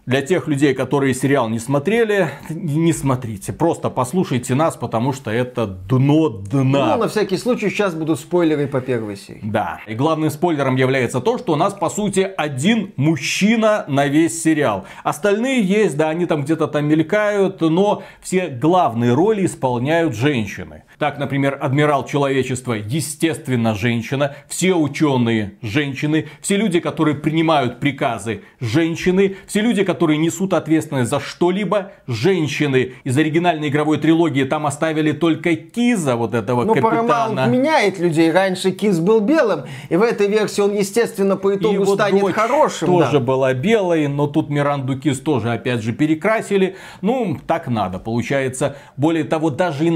Для 0.04 0.20
тех 0.20 0.48
людей, 0.48 0.74
которые 0.74 1.14
сериал 1.14 1.48
не 1.48 1.60
смотрели, 1.60 2.28
не 2.50 2.92
смотрите. 2.92 3.52
Просто 3.52 3.88
послушайте 3.88 4.56
нас, 4.56 4.76
потому 4.76 5.12
что 5.12 5.30
это 5.30 5.66
дно 5.66 6.28
дна. 6.28 6.96
Ну, 6.96 7.02
на 7.02 7.08
всякий 7.08 7.36
случай, 7.36 7.70
сейчас 7.70 7.94
будут 7.94 8.18
спойлеры 8.18 8.66
по 8.66 8.80
первой 8.80 9.16
серии. 9.16 9.40
Да. 9.44 9.80
И 9.86 9.94
главным 9.94 10.30
спойлером 10.30 10.74
является 10.74 11.20
то, 11.20 11.38
что 11.38 11.52
у 11.52 11.56
нас, 11.56 11.72
по 11.72 11.88
сути, 11.88 12.28
один 12.36 12.92
мужчина 12.96 13.84
на 13.86 14.08
весь 14.08 14.42
сериал. 14.42 14.86
Остальные 15.04 15.62
есть, 15.62 15.96
да, 15.96 16.08
они 16.08 16.26
там 16.26 16.42
где-то 16.42 16.66
там 16.66 16.84
мелькают, 16.86 17.60
но 17.60 18.02
все 18.20 18.48
главные 18.48 19.14
роли 19.14 19.46
исполняют 19.46 20.16
женщины. 20.16 20.82
Так, 21.02 21.18
например, 21.18 21.58
адмирал 21.60 22.06
человечества, 22.06 22.74
естественно, 22.74 23.74
женщина. 23.74 24.36
Все 24.46 24.76
ученые– 24.76 25.54
женщины. 25.60 26.28
Все 26.40 26.56
люди, 26.56 26.78
которые 26.78 27.16
принимают 27.16 27.80
приказы– 27.80 28.42
женщины. 28.60 29.34
Все 29.48 29.62
люди, 29.62 29.82
которые 29.82 30.18
несут 30.18 30.54
ответственность 30.54 31.10
за 31.10 31.18
что-либо– 31.18 31.90
женщины. 32.06 32.92
Из 33.02 33.18
оригинальной 33.18 33.66
игровой 33.66 33.98
трилогии 33.98 34.44
там 34.44 34.64
оставили 34.64 35.10
только 35.10 35.56
Киза, 35.56 36.14
вот 36.14 36.34
этого 36.34 36.62
Но 36.62 36.72
капитана. 36.72 37.40
Paramount 37.40 37.50
меняет 37.50 37.98
людей. 37.98 38.30
Раньше 38.30 38.70
Киз 38.70 39.00
был 39.00 39.18
белым, 39.18 39.62
и 39.88 39.96
в 39.96 40.02
этой 40.02 40.28
версии 40.28 40.60
он, 40.60 40.72
естественно, 40.72 41.36
по 41.36 41.56
итогу 41.56 41.74
И 41.74 41.78
вот 41.78 41.94
станет 41.98 42.32
хорошим. 42.32 42.86
тоже 42.86 43.14
да. 43.14 43.18
была 43.18 43.54
белой, 43.54 44.06
но 44.06 44.28
тут 44.28 44.50
Миранду 44.50 44.96
Кис 44.96 45.18
тоже 45.18 45.50
опять 45.52 45.82
же 45.82 45.92
перекрасили. 45.92 46.76
Ну, 47.00 47.38
так 47.44 47.66
надо, 47.66 47.98
получается. 47.98 48.76
Более 48.96 49.24
того, 49.24 49.50
даже 49.50 49.88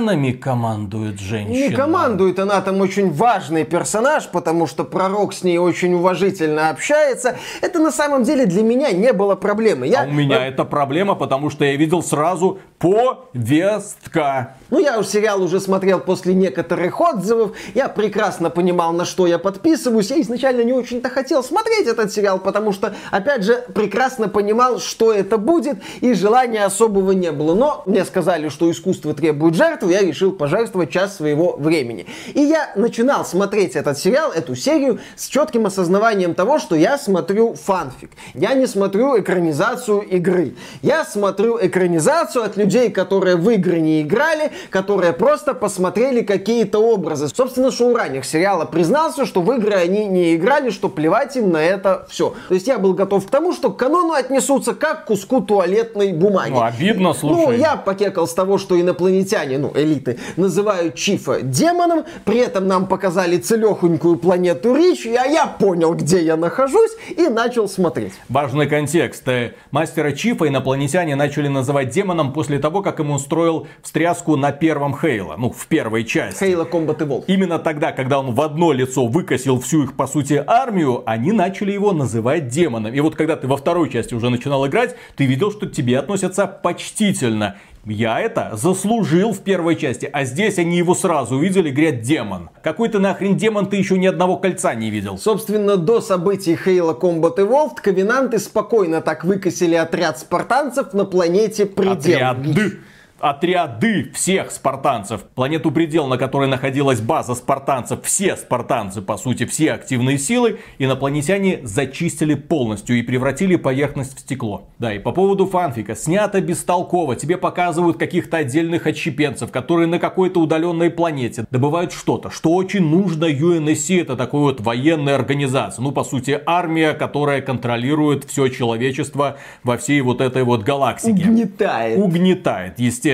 инопланетянами 0.00 0.32
командует 0.32 1.20
женщина. 1.20 1.68
Не 1.68 1.70
командует, 1.70 2.38
она 2.38 2.60
там 2.60 2.80
очень 2.80 3.12
важный 3.12 3.64
персонаж, 3.64 4.28
потому 4.28 4.66
что 4.66 4.84
пророк 4.84 5.32
с 5.32 5.42
ней 5.42 5.58
очень 5.58 5.94
уважительно 5.94 6.70
общается. 6.70 7.36
Это 7.60 7.78
на 7.78 7.92
самом 7.92 8.22
деле 8.22 8.46
для 8.46 8.62
меня 8.62 8.90
не 8.92 9.12
было 9.12 9.34
проблемы. 9.34 9.86
Я... 9.86 10.02
А 10.02 10.06
у 10.06 10.12
меня 10.12 10.46
это 10.46 10.64
проблема, 10.64 11.14
потому 11.14 11.50
что 11.50 11.64
я 11.64 11.76
видел 11.76 12.02
сразу 12.02 12.58
повестка. 12.78 14.56
Ну, 14.70 14.78
я 14.78 14.98
уж 14.98 15.06
сериал 15.06 15.42
уже 15.42 15.60
смотрел 15.60 16.00
после 16.00 16.34
некоторых 16.34 17.00
отзывов. 17.00 17.56
Я 17.74 17.88
прекрасно 17.88 18.50
понимал, 18.50 18.92
на 18.92 19.04
что 19.04 19.26
я 19.26 19.38
подписываюсь. 19.38 20.10
Я 20.10 20.20
изначально 20.22 20.62
не 20.62 20.72
очень-то 20.72 21.10
хотел 21.10 21.42
смотреть 21.42 21.86
этот 21.86 22.12
сериал, 22.12 22.38
потому 22.38 22.72
что, 22.72 22.94
опять 23.10 23.44
же, 23.44 23.64
прекрасно 23.74 24.28
понимал, 24.28 24.78
что 24.78 25.12
это 25.12 25.36
будет, 25.36 25.78
и 26.00 26.14
желания 26.14 26.64
особого 26.64 27.12
не 27.12 27.32
было. 27.32 27.54
Но 27.54 27.82
мне 27.86 28.04
сказали, 28.04 28.48
что 28.48 28.70
искусство 28.70 29.12
требует 29.12 29.54
жертвы, 29.54 29.89
я 29.90 30.02
решил 30.02 30.32
пожертвовать 30.32 30.90
час 30.90 31.16
своего 31.16 31.56
времени. 31.56 32.06
И 32.34 32.40
я 32.40 32.72
начинал 32.76 33.24
смотреть 33.24 33.76
этот 33.76 33.98
сериал, 33.98 34.32
эту 34.32 34.54
серию, 34.54 34.98
с 35.16 35.26
четким 35.28 35.66
осознаванием 35.66 36.34
того, 36.34 36.58
что 36.58 36.74
я 36.74 36.98
смотрю 36.98 37.54
фанфик. 37.54 38.10
Я 38.34 38.54
не 38.54 38.66
смотрю 38.66 39.18
экранизацию 39.20 40.00
игры. 40.02 40.54
Я 40.82 41.04
смотрю 41.04 41.58
экранизацию 41.60 42.44
от 42.44 42.56
людей, 42.56 42.90
которые 42.90 43.36
в 43.36 43.48
игры 43.50 43.80
не 43.80 44.02
играли, 44.02 44.52
которые 44.70 45.12
просто 45.12 45.54
посмотрели 45.54 46.22
какие-то 46.22 46.78
образы. 46.78 47.28
Собственно, 47.28 47.70
шоураннер 47.70 48.24
сериала 48.24 48.64
признался, 48.64 49.26
что 49.26 49.42
в 49.42 49.52
игры 49.52 49.74
они 49.74 50.06
не 50.06 50.36
играли, 50.36 50.70
что 50.70 50.88
плевать 50.88 51.36
им 51.36 51.50
на 51.50 51.62
это 51.62 52.06
все. 52.08 52.34
То 52.48 52.54
есть 52.54 52.66
я 52.66 52.78
был 52.78 52.94
готов 52.94 53.26
к 53.26 53.30
тому, 53.30 53.52
что 53.52 53.70
к 53.70 53.76
канону 53.76 54.12
отнесутся 54.12 54.74
как 54.74 55.04
к 55.04 55.06
куску 55.06 55.40
туалетной 55.40 56.12
бумаги. 56.12 56.50
Ну, 56.50 56.62
обидно, 56.62 57.14
слушай. 57.14 57.46
Ну, 57.46 57.52
я 57.52 57.76
покекал 57.76 58.26
с 58.26 58.34
того, 58.34 58.58
что 58.58 58.80
инопланетяне, 58.80 59.58
ну, 59.58 59.69
элиты, 59.74 60.18
называют 60.36 60.94
Чифа 60.94 61.40
демоном, 61.42 62.04
при 62.24 62.38
этом 62.38 62.66
нам 62.66 62.86
показали 62.86 63.38
целехонькую 63.38 64.16
планету 64.16 64.74
Рич, 64.74 65.06
а 65.06 65.26
я 65.26 65.46
понял, 65.46 65.94
где 65.94 66.22
я 66.22 66.36
нахожусь, 66.36 66.92
и 67.16 67.28
начал 67.28 67.68
смотреть. 67.68 68.12
Важный 68.28 68.66
контекст. 68.66 69.26
Э, 69.28 69.54
Мастера 69.70 70.12
Чифа 70.12 70.48
инопланетяне 70.48 71.16
начали 71.16 71.48
называть 71.48 71.90
демоном 71.90 72.32
после 72.32 72.58
того, 72.58 72.82
как 72.82 72.98
ему 72.98 73.14
устроил 73.14 73.66
встряску 73.82 74.36
на 74.36 74.52
первом 74.52 74.96
Хейла, 74.98 75.36
ну, 75.36 75.50
в 75.50 75.66
первой 75.66 76.04
части. 76.04 76.44
Хейла 76.44 76.64
Combat 76.64 76.98
Evolved. 76.98 77.24
Именно 77.26 77.58
тогда, 77.58 77.92
когда 77.92 78.20
он 78.20 78.34
в 78.34 78.40
одно 78.40 78.72
лицо 78.72 79.06
выкосил 79.06 79.60
всю 79.60 79.84
их, 79.84 79.94
по 79.94 80.06
сути, 80.06 80.42
армию, 80.46 81.02
они 81.06 81.32
начали 81.32 81.72
его 81.72 81.92
называть 81.92 82.48
демоном. 82.48 82.92
И 82.92 83.00
вот 83.00 83.16
когда 83.16 83.36
ты 83.36 83.46
во 83.46 83.56
второй 83.56 83.90
части 83.90 84.14
уже 84.14 84.30
начинал 84.30 84.66
играть, 84.66 84.96
ты 85.16 85.26
видел, 85.26 85.50
что 85.50 85.66
к 85.66 85.72
тебе 85.72 85.98
относятся 85.98 86.46
почтительно. 86.46 87.56
Я 87.86 88.20
это 88.20 88.50
заслужил 88.54 89.32
в 89.32 89.40
первой 89.40 89.76
части, 89.76 90.08
а 90.12 90.24
здесь 90.24 90.58
они 90.58 90.76
его 90.76 90.94
сразу 90.94 91.36
увидели, 91.36 91.70
говорят, 91.70 92.02
демон. 92.02 92.50
Какой 92.62 92.88
ты 92.90 92.98
нахрен 92.98 93.36
демон, 93.36 93.66
ты 93.66 93.76
еще 93.76 93.96
ни 93.96 94.06
одного 94.06 94.36
кольца 94.36 94.74
не 94.74 94.90
видел. 94.90 95.16
Собственно, 95.16 95.76
до 95.76 96.00
событий 96.00 96.54
Halo 96.54 96.98
Combat 96.98 97.36
Evolved 97.36 97.76
ковенанты 97.82 98.38
спокойно 98.38 99.00
так 99.00 99.24
выкосили 99.24 99.74
отряд 99.74 100.18
спартанцев 100.18 100.92
на 100.92 101.06
планете 101.06 101.64
Предел. 101.64 102.16
Отряды 102.16 102.78
отряды 103.20 104.10
всех 104.14 104.50
спартанцев. 104.50 105.22
Планету 105.34 105.70
Предел, 105.70 106.06
на 106.06 106.18
которой 106.18 106.48
находилась 106.48 107.00
база 107.00 107.34
спартанцев, 107.34 108.02
все 108.02 108.36
спартанцы, 108.36 109.02
по 109.02 109.16
сути, 109.16 109.44
все 109.46 109.72
активные 109.72 110.18
силы, 110.18 110.60
инопланетяне 110.78 111.60
зачистили 111.62 112.34
полностью 112.34 112.98
и 112.98 113.02
превратили 113.02 113.56
поверхность 113.56 114.16
в 114.16 114.20
стекло. 114.20 114.68
Да, 114.78 114.92
и 114.94 114.98
по 114.98 115.12
поводу 115.12 115.46
фанфика. 115.46 115.94
Снято 115.94 116.40
бестолково. 116.40 117.16
Тебе 117.16 117.36
показывают 117.36 117.98
каких-то 117.98 118.38
отдельных 118.38 118.86
отщепенцев, 118.86 119.50
которые 119.50 119.86
на 119.86 119.98
какой-то 119.98 120.40
удаленной 120.40 120.90
планете 120.90 121.44
добывают 121.50 121.92
что-то, 121.92 122.30
что 122.30 122.52
очень 122.52 122.88
нужно 122.88 123.26
UNSC. 123.26 124.00
Это 124.00 124.16
такой 124.16 124.40
вот 124.40 124.60
военная 124.60 125.14
организация. 125.14 125.82
Ну, 125.82 125.92
по 125.92 126.04
сути, 126.04 126.40
армия, 126.46 126.94
которая 126.94 127.42
контролирует 127.42 128.24
все 128.24 128.48
человечество 128.48 129.36
во 129.62 129.76
всей 129.76 130.00
вот 130.00 130.20
этой 130.20 130.44
вот 130.44 130.62
галактике. 130.62 131.28
Угнетает. 131.28 131.98
Угнетает, 131.98 132.78
естественно. 132.78 133.09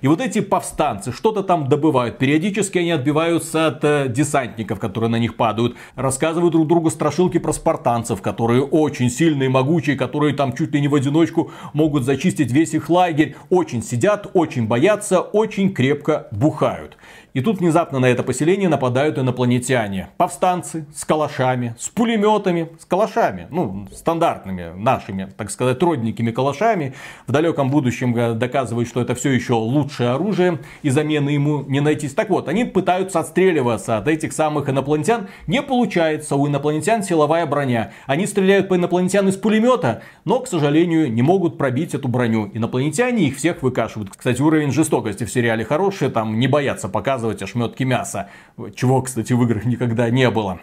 И 0.00 0.08
вот 0.08 0.20
эти 0.20 0.40
повстанцы 0.40 1.12
что-то 1.12 1.42
там 1.42 1.68
добывают. 1.68 2.18
Периодически 2.18 2.78
они 2.78 2.90
отбиваются 2.90 3.66
от 3.66 3.84
э, 3.84 4.08
десантников, 4.08 4.78
которые 4.78 5.10
на 5.10 5.18
них 5.18 5.36
падают. 5.36 5.76
Рассказывают 5.96 6.52
друг 6.52 6.68
другу 6.68 6.90
страшилки 6.90 7.38
про 7.38 7.52
спартанцев, 7.52 8.22
которые 8.22 8.62
очень 8.62 9.10
сильные, 9.10 9.48
могучие, 9.48 9.96
которые 9.96 10.34
там 10.34 10.52
чуть 10.52 10.72
ли 10.72 10.80
не 10.80 10.88
в 10.88 10.94
одиночку 10.94 11.50
могут 11.72 12.04
зачистить 12.04 12.52
весь 12.52 12.74
их 12.74 12.90
лагерь. 12.90 13.36
Очень 13.50 13.82
сидят, 13.82 14.30
очень 14.34 14.66
боятся, 14.66 15.20
очень 15.20 15.72
крепко 15.72 16.28
бухают. 16.30 16.96
И 17.34 17.40
тут 17.40 17.58
внезапно 17.58 17.98
на 17.98 18.06
это 18.06 18.22
поселение 18.22 18.68
нападают 18.68 19.18
инопланетяне. 19.18 20.10
Повстанцы 20.18 20.86
с 20.94 21.04
калашами, 21.04 21.74
с 21.80 21.88
пулеметами, 21.88 22.68
с 22.78 22.84
калашами. 22.84 23.48
Ну, 23.50 23.88
стандартными 23.92 24.72
нашими, 24.76 25.28
так 25.36 25.50
сказать, 25.50 25.82
родненькими 25.82 26.30
калашами. 26.30 26.94
В 27.26 27.32
далеком 27.32 27.72
будущем 27.72 28.38
доказывают, 28.38 28.88
что 28.88 29.00
это 29.00 29.16
все 29.16 29.32
еще 29.32 29.54
лучшее 29.54 30.10
оружие 30.10 30.60
и 30.82 30.90
замены 30.90 31.30
ему 31.30 31.64
не 31.66 31.80
найтись. 31.80 32.14
Так 32.14 32.30
вот, 32.30 32.48
они 32.48 32.64
пытаются 32.64 33.18
отстреливаться 33.18 33.98
от 33.98 34.06
этих 34.06 34.32
самых 34.32 34.68
инопланетян. 34.68 35.26
Не 35.48 35.60
получается, 35.60 36.36
у 36.36 36.46
инопланетян 36.46 37.02
силовая 37.02 37.46
броня. 37.46 37.90
Они 38.06 38.28
стреляют 38.28 38.68
по 38.68 38.76
инопланетян 38.76 39.26
из 39.26 39.36
пулемета, 39.36 40.02
но, 40.24 40.38
к 40.38 40.46
сожалению, 40.46 41.12
не 41.12 41.22
могут 41.22 41.58
пробить 41.58 41.94
эту 41.94 42.06
броню. 42.06 42.48
Инопланетяне 42.54 43.24
их 43.24 43.38
всех 43.38 43.64
выкашивают. 43.64 44.10
Кстати, 44.16 44.40
уровень 44.40 44.70
жестокости 44.70 45.24
в 45.24 45.32
сериале 45.32 45.64
хороший, 45.64 46.10
там 46.10 46.38
не 46.38 46.46
боятся 46.46 46.88
показывать 46.88 47.23
ошметки 47.42 47.82
мяса. 47.82 48.28
Чего, 48.74 49.02
кстати, 49.02 49.32
в 49.32 49.42
играх 49.42 49.64
никогда 49.64 50.10
не 50.10 50.30
было. 50.30 50.60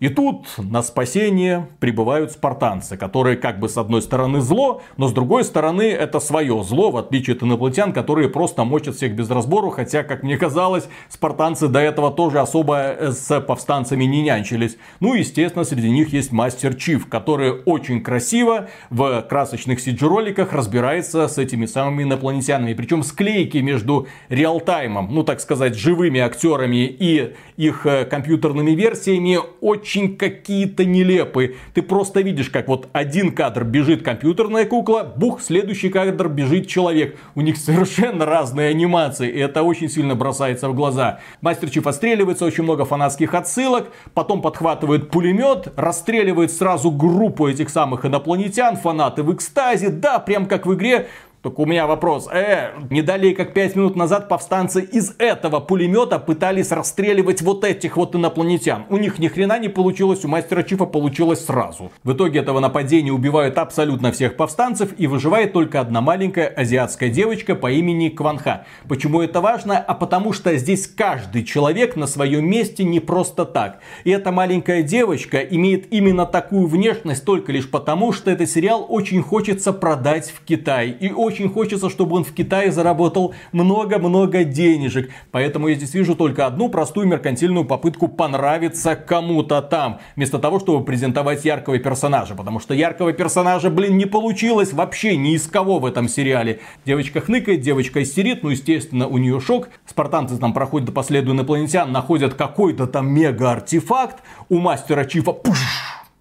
И 0.00 0.08
тут 0.10 0.46
на 0.58 0.82
спасение 0.84 1.66
прибывают 1.80 2.30
спартанцы, 2.30 2.96
которые 2.96 3.36
как 3.36 3.58
бы 3.58 3.68
с 3.68 3.76
одной 3.76 4.00
стороны 4.00 4.40
зло, 4.40 4.80
но 4.96 5.08
с 5.08 5.12
другой 5.12 5.42
стороны 5.42 5.90
это 5.90 6.20
свое 6.20 6.62
зло, 6.62 6.92
в 6.92 6.96
отличие 6.98 7.34
от 7.34 7.42
инопланетян, 7.42 7.92
которые 7.92 8.28
просто 8.28 8.62
мочат 8.62 8.94
всех 8.94 9.14
без 9.14 9.28
разбору, 9.28 9.70
хотя, 9.70 10.04
как 10.04 10.22
мне 10.22 10.36
казалось, 10.36 10.88
спартанцы 11.08 11.66
до 11.66 11.80
этого 11.80 12.12
тоже 12.12 12.38
особо 12.38 12.76
э, 12.78 13.10
с 13.10 13.40
повстанцами 13.40 14.04
не 14.04 14.22
нянчились. 14.22 14.76
Ну, 15.00 15.14
естественно, 15.14 15.64
среди 15.64 15.90
них 15.90 16.12
есть 16.12 16.30
мастер 16.30 16.76
Чиф, 16.76 17.08
который 17.08 17.60
очень 17.64 18.00
красиво 18.00 18.68
в 18.90 19.22
красочных 19.22 19.80
сиджи-роликах 19.80 20.52
разбирается 20.52 21.26
с 21.26 21.38
этими 21.38 21.66
самыми 21.66 22.04
инопланетянами. 22.04 22.72
Причем 22.74 23.02
склейки 23.02 23.58
между 23.58 24.06
реалтаймом, 24.28 25.08
ну 25.12 25.24
так 25.24 25.40
сказать, 25.40 25.74
живыми 25.74 26.20
актерами 26.20 26.86
и 26.86 27.34
их 27.56 27.84
э, 27.84 28.04
компьютерными 28.04 28.70
версиями 28.70 29.40
очень 29.60 29.87
какие-то 30.16 30.84
нелепые. 30.84 31.56
Ты 31.74 31.82
просто 31.82 32.20
видишь, 32.20 32.50
как 32.50 32.68
вот 32.68 32.88
один 32.92 33.32
кадр 33.32 33.64
бежит 33.64 34.02
компьютерная 34.02 34.64
кукла, 34.64 35.02
бух, 35.16 35.40
следующий 35.40 35.88
кадр 35.88 36.28
бежит 36.28 36.68
человек. 36.68 37.16
У 37.34 37.40
них 37.40 37.56
совершенно 37.56 38.26
разные 38.26 38.68
анимации, 38.68 39.30
и 39.30 39.38
это 39.38 39.62
очень 39.62 39.88
сильно 39.88 40.14
бросается 40.14 40.68
в 40.68 40.74
глаза. 40.74 41.20
Мастер 41.40 41.70
Чиф 41.70 41.86
отстреливается, 41.86 42.44
очень 42.44 42.64
много 42.64 42.84
фанатских 42.84 43.34
отсылок, 43.34 43.88
потом 44.14 44.42
подхватывает 44.42 45.10
пулемет, 45.10 45.72
расстреливает 45.76 46.52
сразу 46.52 46.90
группу 46.90 47.48
этих 47.48 47.70
самых 47.70 48.04
инопланетян, 48.04 48.76
фанаты 48.76 49.22
в 49.22 49.34
экстазе, 49.34 49.88
да, 49.88 50.18
прям 50.18 50.46
как 50.46 50.66
в 50.66 50.74
игре, 50.74 51.08
только 51.40 51.60
у 51.60 51.66
меня 51.66 51.86
вопрос. 51.86 52.28
Э, 52.32 52.70
не 52.90 53.00
далее 53.00 53.34
как 53.34 53.54
5 53.54 53.76
минут 53.76 53.96
назад 53.96 54.28
повстанцы 54.28 54.82
из 54.82 55.14
этого 55.18 55.60
пулемета 55.60 56.18
пытались 56.18 56.72
расстреливать 56.72 57.42
вот 57.42 57.64
этих 57.64 57.96
вот 57.96 58.16
инопланетян. 58.16 58.86
У 58.88 58.96
них 58.96 59.20
ни 59.20 59.28
хрена 59.28 59.58
не 59.60 59.68
получилось, 59.68 60.24
у 60.24 60.28
мастера 60.28 60.64
Чифа 60.64 60.84
получилось 60.84 61.44
сразу. 61.44 61.92
В 62.02 62.12
итоге 62.12 62.40
этого 62.40 62.58
нападения 62.58 63.12
убивают 63.12 63.56
абсолютно 63.56 64.10
всех 64.10 64.36
повстанцев 64.36 64.90
и 64.98 65.06
выживает 65.06 65.52
только 65.52 65.80
одна 65.80 66.00
маленькая 66.00 66.48
азиатская 66.48 67.08
девочка 67.08 67.54
по 67.54 67.70
имени 67.70 68.08
Кванха. 68.08 68.66
Почему 68.88 69.22
это 69.22 69.40
важно? 69.40 69.78
А 69.78 69.94
потому 69.94 70.32
что 70.32 70.56
здесь 70.56 70.88
каждый 70.88 71.44
человек 71.44 71.94
на 71.94 72.08
своем 72.08 72.50
месте 72.50 72.82
не 72.82 72.98
просто 72.98 73.44
так. 73.44 73.78
И 74.02 74.10
эта 74.10 74.32
маленькая 74.32 74.82
девочка 74.82 75.38
имеет 75.38 75.92
именно 75.92 76.26
такую 76.26 76.66
внешность 76.66 77.24
только 77.24 77.52
лишь 77.52 77.70
потому, 77.70 78.12
что 78.12 78.30
этот 78.32 78.50
сериал 78.50 78.84
очень 78.88 79.22
хочется 79.22 79.72
продать 79.72 80.30
в 80.30 80.44
Китай. 80.44 80.90
И 80.90 81.12
очень 81.12 81.27
хочется, 81.48 81.90
чтобы 81.90 82.16
он 82.16 82.24
в 82.24 82.32
Китае 82.32 82.72
заработал 82.72 83.34
много-много 83.52 84.44
денежек. 84.44 85.10
Поэтому 85.30 85.68
я 85.68 85.74
здесь 85.74 85.94
вижу 85.94 86.14
только 86.14 86.46
одну 86.46 86.68
простую 86.68 87.06
меркантильную 87.06 87.64
попытку 87.64 88.08
понравиться 88.08 88.96
кому-то 88.96 89.62
там. 89.62 90.00
Вместо 90.16 90.38
того, 90.38 90.58
чтобы 90.58 90.84
презентовать 90.84 91.44
яркого 91.44 91.78
персонажа. 91.78 92.34
Потому 92.34 92.60
что 92.60 92.74
яркого 92.74 93.12
персонажа, 93.12 93.70
блин, 93.70 93.96
не 93.96 94.06
получилось 94.06 94.72
вообще 94.72 95.16
ни 95.16 95.34
из 95.34 95.46
кого 95.46 95.78
в 95.78 95.86
этом 95.86 96.08
сериале. 96.08 96.60
Девочка 96.84 97.20
хныкает, 97.20 97.60
девочка 97.60 98.02
истерит, 98.02 98.42
ну, 98.42 98.50
естественно, 98.50 99.06
у 99.06 99.18
нее 99.18 99.40
шок. 99.40 99.68
Спартанцы 99.86 100.38
там 100.38 100.52
проходят 100.52 100.86
до 100.86 100.92
последуя 100.92 101.34
инопланетян, 101.34 101.90
находят 101.92 102.34
какой-то 102.34 102.86
там 102.86 103.08
мега-артефакт. 103.08 104.22
У 104.48 104.58
мастера 104.58 105.04
Чифа 105.04 105.32
пуш, 105.32 105.58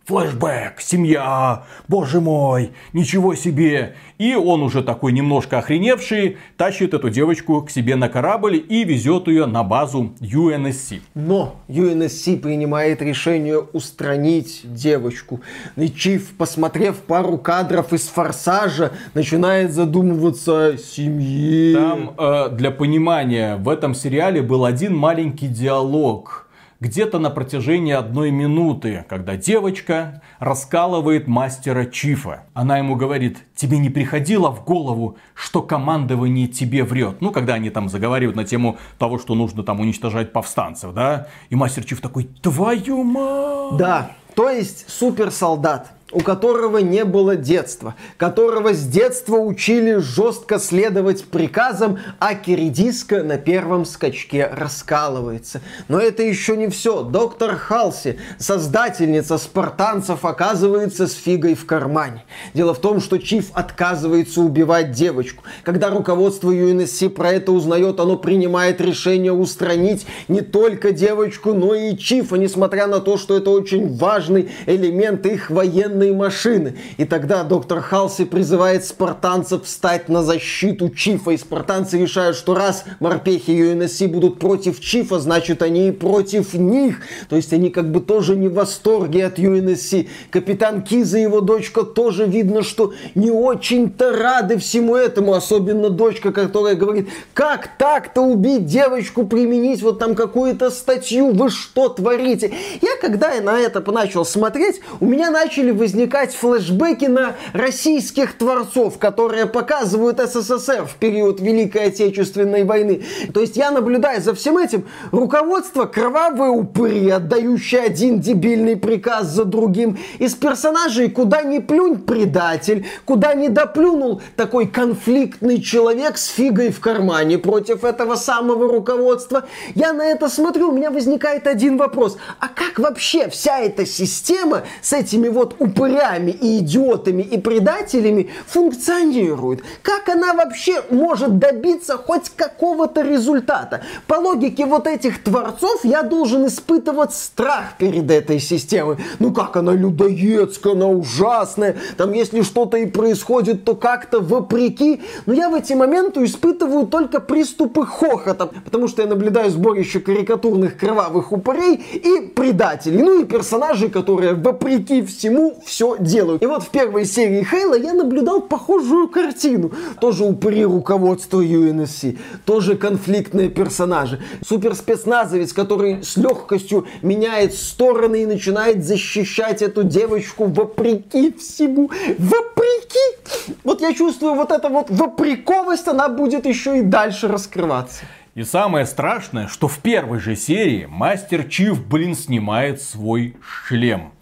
флешбэк, 0.08 0.80
семья, 0.80 1.64
боже 1.90 2.22
мой, 2.22 2.72
ничего 2.94 3.36
себе. 3.36 3.96
И 4.18 4.36
он 4.36 4.64
уже 4.64 4.82
такой 4.82 5.12
немножко 5.12 5.60
охреневший, 5.60 6.38
тащит 6.56 6.94
эту 6.94 7.10
девочку 7.10 7.62
к 7.62 7.70
себе 7.70 7.98
на 7.98 8.08
корабль 8.08 8.56
и 8.70 8.86
везет 8.86 9.28
ее 9.28 9.46
на 9.48 9.64
базу 9.64 10.14
UNSC. 10.22 11.02
Но 11.14 11.58
UNSC 11.68 12.38
принимает 12.38 13.02
решение 13.02 13.60
устранить 13.60 14.62
девочку. 14.64 15.42
И 15.76 15.90
Чиф, 15.90 16.34
посмотрев 16.38 17.00
пару 17.00 17.38
кадров 17.38 17.92
из 17.92 18.08
«Форсажа», 18.08 18.94
начинает 19.14 19.74
задумываться 19.74 20.68
о 20.68 20.78
семье. 20.78 21.76
Там, 21.76 22.14
э, 22.18 22.50
для 22.52 22.72
понимания, 22.72 23.58
в 23.58 23.68
этом 23.68 23.94
сериале 23.94 24.42
был 24.42 24.64
один 24.64 24.96
маленький 24.96 25.50
диалог– 25.50 26.46
где-то 26.80 27.20
на 27.20 27.30
протяжении 27.30 27.94
одной 27.94 28.32
минуты, 28.32 29.06
когда 29.10 29.36
девочка 29.36 30.22
раскалывает 30.40 31.28
мастера 31.28 31.86
Чифа. 31.86 32.44
Она 32.54 32.78
ему 32.78 32.96
говорит, 32.96 33.40
тебе 33.56 33.80
не 33.80 33.90
приходило 33.90 34.52
в 34.52 34.64
голову, 34.64 35.18
что 35.34 35.62
командование 35.62 36.48
тебе 36.48 36.84
врет? 36.84 37.22
Ну, 37.22 37.32
когда 37.32 37.56
они 37.56 37.70
там 37.70 37.90
заговаривают 37.90 38.36
на 38.36 38.44
тему 38.44 38.78
того, 38.98 39.18
что 39.18 39.36
нужно 39.36 39.64
там 39.64 39.80
уничтожать 39.80 40.32
повстанцев, 40.32 40.94
да? 40.94 41.28
И 41.50 41.56
мастер 41.56 41.84
Чиф 41.84 42.02
такой, 42.02 42.26
твою 42.42 43.04
мать! 43.04 43.78
Да, 43.78 44.12
то 44.36 44.50
есть 44.50 44.90
суперсолдат 44.90 45.97
у 46.12 46.22
которого 46.22 46.78
не 46.78 47.04
было 47.04 47.36
детства, 47.36 47.96
которого 48.16 48.74
с 48.74 48.86
детства 48.86 49.36
учили 49.36 49.96
жестко 49.96 50.58
следовать 50.58 51.26
приказам, 51.26 52.00
а 52.20 52.34
Киридиска 52.34 53.24
на 53.24 53.38
первом 53.38 53.84
скачке 53.86 54.48
раскалывается. 54.48 55.62
Но 55.90 56.00
это 56.00 56.24
еще 56.24 56.56
не 56.56 56.70
все. 56.70 57.04
Доктор 57.04 57.56
Халси, 57.56 58.20
создательница 58.40 59.38
спартанцев, 59.38 60.24
оказывается 60.24 61.08
с 61.08 61.14
фигой 61.14 61.56
в 61.56 61.66
кармане. 61.66 62.24
Дело 62.54 62.74
в 62.74 62.80
том, 62.80 63.02
что 63.02 63.18
Чиф 63.18 63.50
отказывается 63.54 64.42
убивать 64.42 64.92
девочку. 64.92 65.44
Когда 65.64 65.90
руководство 65.90 66.52
UNSC 66.52 67.10
про 67.10 67.34
это 67.34 67.52
узнает, 67.52 68.00
оно 68.00 68.16
принимает 68.16 68.80
решение 68.80 69.34
устранить 69.34 70.08
не 70.30 70.40
только 70.40 70.92
девочку, 70.92 71.54
но 71.54 71.74
и 71.74 71.98
Чифа, 71.98 72.38
несмотря 72.38 72.88
на 72.88 73.02
то, 73.02 73.18
что 73.18 73.36
это 73.36 73.50
очень 73.50 73.98
важный 73.98 74.50
элемент 74.66 75.26
их 75.26 75.50
военной 75.50 75.97
военные 75.98 76.14
машины. 76.14 76.76
И 76.98 77.06
тогда 77.06 77.44
доктор 77.44 77.82
Халси 77.82 78.26
призывает 78.26 78.86
спартанцев 78.86 79.66
встать 79.66 80.10
на 80.10 80.24
защиту 80.24 80.90
Чифа. 80.90 81.32
И 81.32 81.38
спартанцы 81.38 81.98
решают, 81.98 82.38
что 82.38 82.54
раз 82.54 82.86
морпехи 83.00 83.52
UNSC 83.52 84.08
будут 84.08 84.40
против 84.40 84.80
Чифа, 84.80 85.20
значит 85.20 85.62
они 85.62 85.90
и 85.90 85.92
против 85.92 86.54
них. 86.54 87.02
То 87.30 87.36
есть 87.36 87.54
они 87.54 87.70
как 87.70 87.92
бы 87.92 88.00
тоже 88.00 88.36
не 88.36 88.48
в 88.48 88.54
восторге 88.54 89.26
от 89.26 89.40
UNSC. 89.40 90.08
Капитан 90.30 90.82
Киза 90.82 91.18
и 91.18 91.24
его 91.24 91.42
дочка 91.42 91.84
тоже 91.84 92.26
видно, 92.26 92.64
что 92.64 92.94
не 93.16 93.32
очень-то 93.32 94.16
рады 94.16 94.58
всему 94.58 94.96
этому. 94.96 95.34
Особенно 95.34 95.90
дочка, 95.90 96.32
которая 96.32 96.76
говорит, 96.76 97.10
как 97.34 97.70
так-то 97.78 98.22
убить 98.22 98.66
девочку, 98.66 99.26
применить 99.26 99.82
вот 99.82 100.00
там 100.00 100.16
какую-то 100.16 100.70
статью, 100.70 101.32
вы 101.32 101.50
что 101.50 101.90
творите? 101.90 102.54
Я 102.82 102.98
когда 103.02 103.34
я 103.34 103.42
на 103.42 103.60
это 103.60 103.84
начал 103.92 104.26
смотреть, 104.26 104.82
у 105.00 105.06
меня 105.06 105.32
начали 105.32 105.72
возникать 105.72 105.87
возникать 105.88 106.36
флешбеки 106.36 107.06
на 107.06 107.38
российских 107.54 108.38
творцов, 108.38 108.98
которые 108.98 109.46
показывают 109.46 110.20
СССР 110.20 110.86
в 110.86 110.96
период 110.96 111.40
Великой 111.40 111.86
Отечественной 111.86 112.66
войны. 112.66 113.04
То 113.34 113.40
есть 113.40 113.56
я 113.56 113.72
наблюдаю 113.72 114.22
за 114.22 114.36
всем 114.36 114.58
этим. 114.58 114.86
Руководство 115.12 115.86
кровавые 115.86 116.52
упыри, 116.52 117.10
отдающие 117.10 117.80
один 117.80 118.20
дебильный 118.20 118.76
приказ 118.76 119.28
за 119.28 119.46
другим. 119.46 119.98
Из 120.20 120.36
персонажей 120.36 121.10
куда 121.10 121.44
ни 121.44 121.60
плюнь 121.60 122.00
предатель, 122.00 122.86
куда 123.06 123.34
не 123.34 123.48
доплюнул 123.48 124.22
такой 124.36 124.68
конфликтный 124.68 125.62
человек 125.62 126.18
с 126.18 126.28
фигой 126.28 126.70
в 126.70 126.82
кармане 126.82 127.38
против 127.38 127.86
этого 127.86 128.16
самого 128.16 128.70
руководства. 128.70 129.46
Я 129.74 129.94
на 129.94 130.04
это 130.04 130.28
смотрю, 130.28 130.68
у 130.68 130.74
меня 130.74 130.92
возникает 130.92 131.48
один 131.48 131.78
вопрос. 131.78 132.18
А 132.40 132.50
как 132.50 132.78
вообще 132.78 133.30
вся 133.30 133.60
эта 133.60 133.86
система 133.86 134.64
с 134.82 134.92
этими 134.92 135.30
вот 135.30 135.56
упырями 135.60 135.77
упырями 135.78 136.32
и 136.32 136.60
идиотами 136.60 137.22
и 137.22 137.38
предателями 137.40 138.30
функционирует? 138.48 139.64
Как 139.82 140.10
она 140.10 140.34
вообще 140.34 140.82
может 140.90 141.38
добиться 141.38 141.98
хоть 141.98 142.30
какого-то 142.36 143.02
результата? 143.02 143.84
По 144.08 144.16
логике 144.16 144.66
вот 144.66 144.88
этих 144.88 145.24
творцов 145.24 145.84
я 145.84 146.04
должен 146.04 146.48
испытывать 146.48 147.14
страх 147.14 147.78
перед 147.78 148.10
этой 148.10 148.40
системой. 148.40 148.98
Ну 149.20 149.34
как 149.34 149.56
она 149.56 149.74
людоедская, 149.74 150.74
она 150.74 150.88
ужасная. 150.88 151.78
Там 151.98 152.14
если 152.14 152.42
что-то 152.42 152.78
и 152.78 152.86
происходит, 152.86 153.64
то 153.64 153.76
как-то 153.76 154.20
вопреки. 154.20 155.02
Но 155.26 155.34
я 155.34 155.50
в 155.50 155.56
эти 155.56 155.74
моменты 155.74 156.24
испытываю 156.24 156.88
только 156.88 157.20
приступы 157.20 157.86
хохота, 157.86 158.48
потому 158.48 158.88
что 158.88 159.02
я 159.02 159.08
наблюдаю 159.08 159.50
сборище 159.52 160.00
карикатурных 160.00 160.78
кровавых 160.78 161.32
упырей 161.32 161.76
и 161.76 162.28
предателей. 162.28 163.04
Ну 163.04 163.22
и 163.22 163.26
персонажей, 163.26 163.90
которые 163.90 164.34
вопреки 164.34 165.02
всему 165.02 165.62
все 165.68 165.98
делают. 166.00 166.42
И 166.42 166.46
вот 166.46 166.64
в 166.64 166.70
первой 166.70 167.06
серии 167.06 167.44
Хейла 167.44 167.76
я 167.76 167.94
наблюдал 167.94 168.42
похожую 168.42 169.10
картину. 169.10 169.72
Тоже 170.00 170.24
упыри 170.24 170.64
руководства 170.64 171.42
UNSC, 171.42 172.18
тоже 172.46 172.78
конфликтные 172.78 173.50
персонажи. 173.50 174.22
Суперспецназовец, 174.48 175.52
который 175.52 176.04
с 176.04 176.16
легкостью 176.16 176.88
меняет 177.02 177.54
стороны 177.54 178.24
и 178.24 178.26
начинает 178.26 178.86
защищать 178.86 179.62
эту 179.62 179.84
девочку 179.84 180.46
вопреки 180.46 181.34
всему. 181.34 181.92
Вопреки! 182.18 183.56
Вот 183.64 183.82
я 183.82 183.94
чувствую 183.94 184.36
вот 184.36 184.52
эта 184.52 184.70
вот 184.70 184.90
вопрековость, 184.90 185.88
она 185.90 186.08
будет 186.08 186.46
еще 186.46 186.80
и 186.80 186.82
дальше 186.82 187.28
раскрываться. 187.28 188.06
И 188.36 188.44
самое 188.44 188.86
страшное, 188.86 189.48
что 189.48 189.68
в 189.68 189.80
первой 189.80 190.20
же 190.20 190.36
серии 190.36 190.86
Мастер 190.88 191.44
Чиф, 191.46 191.84
блин, 191.84 192.16
снимает 192.16 192.82
свой 192.82 193.36
шлем. 193.42 194.14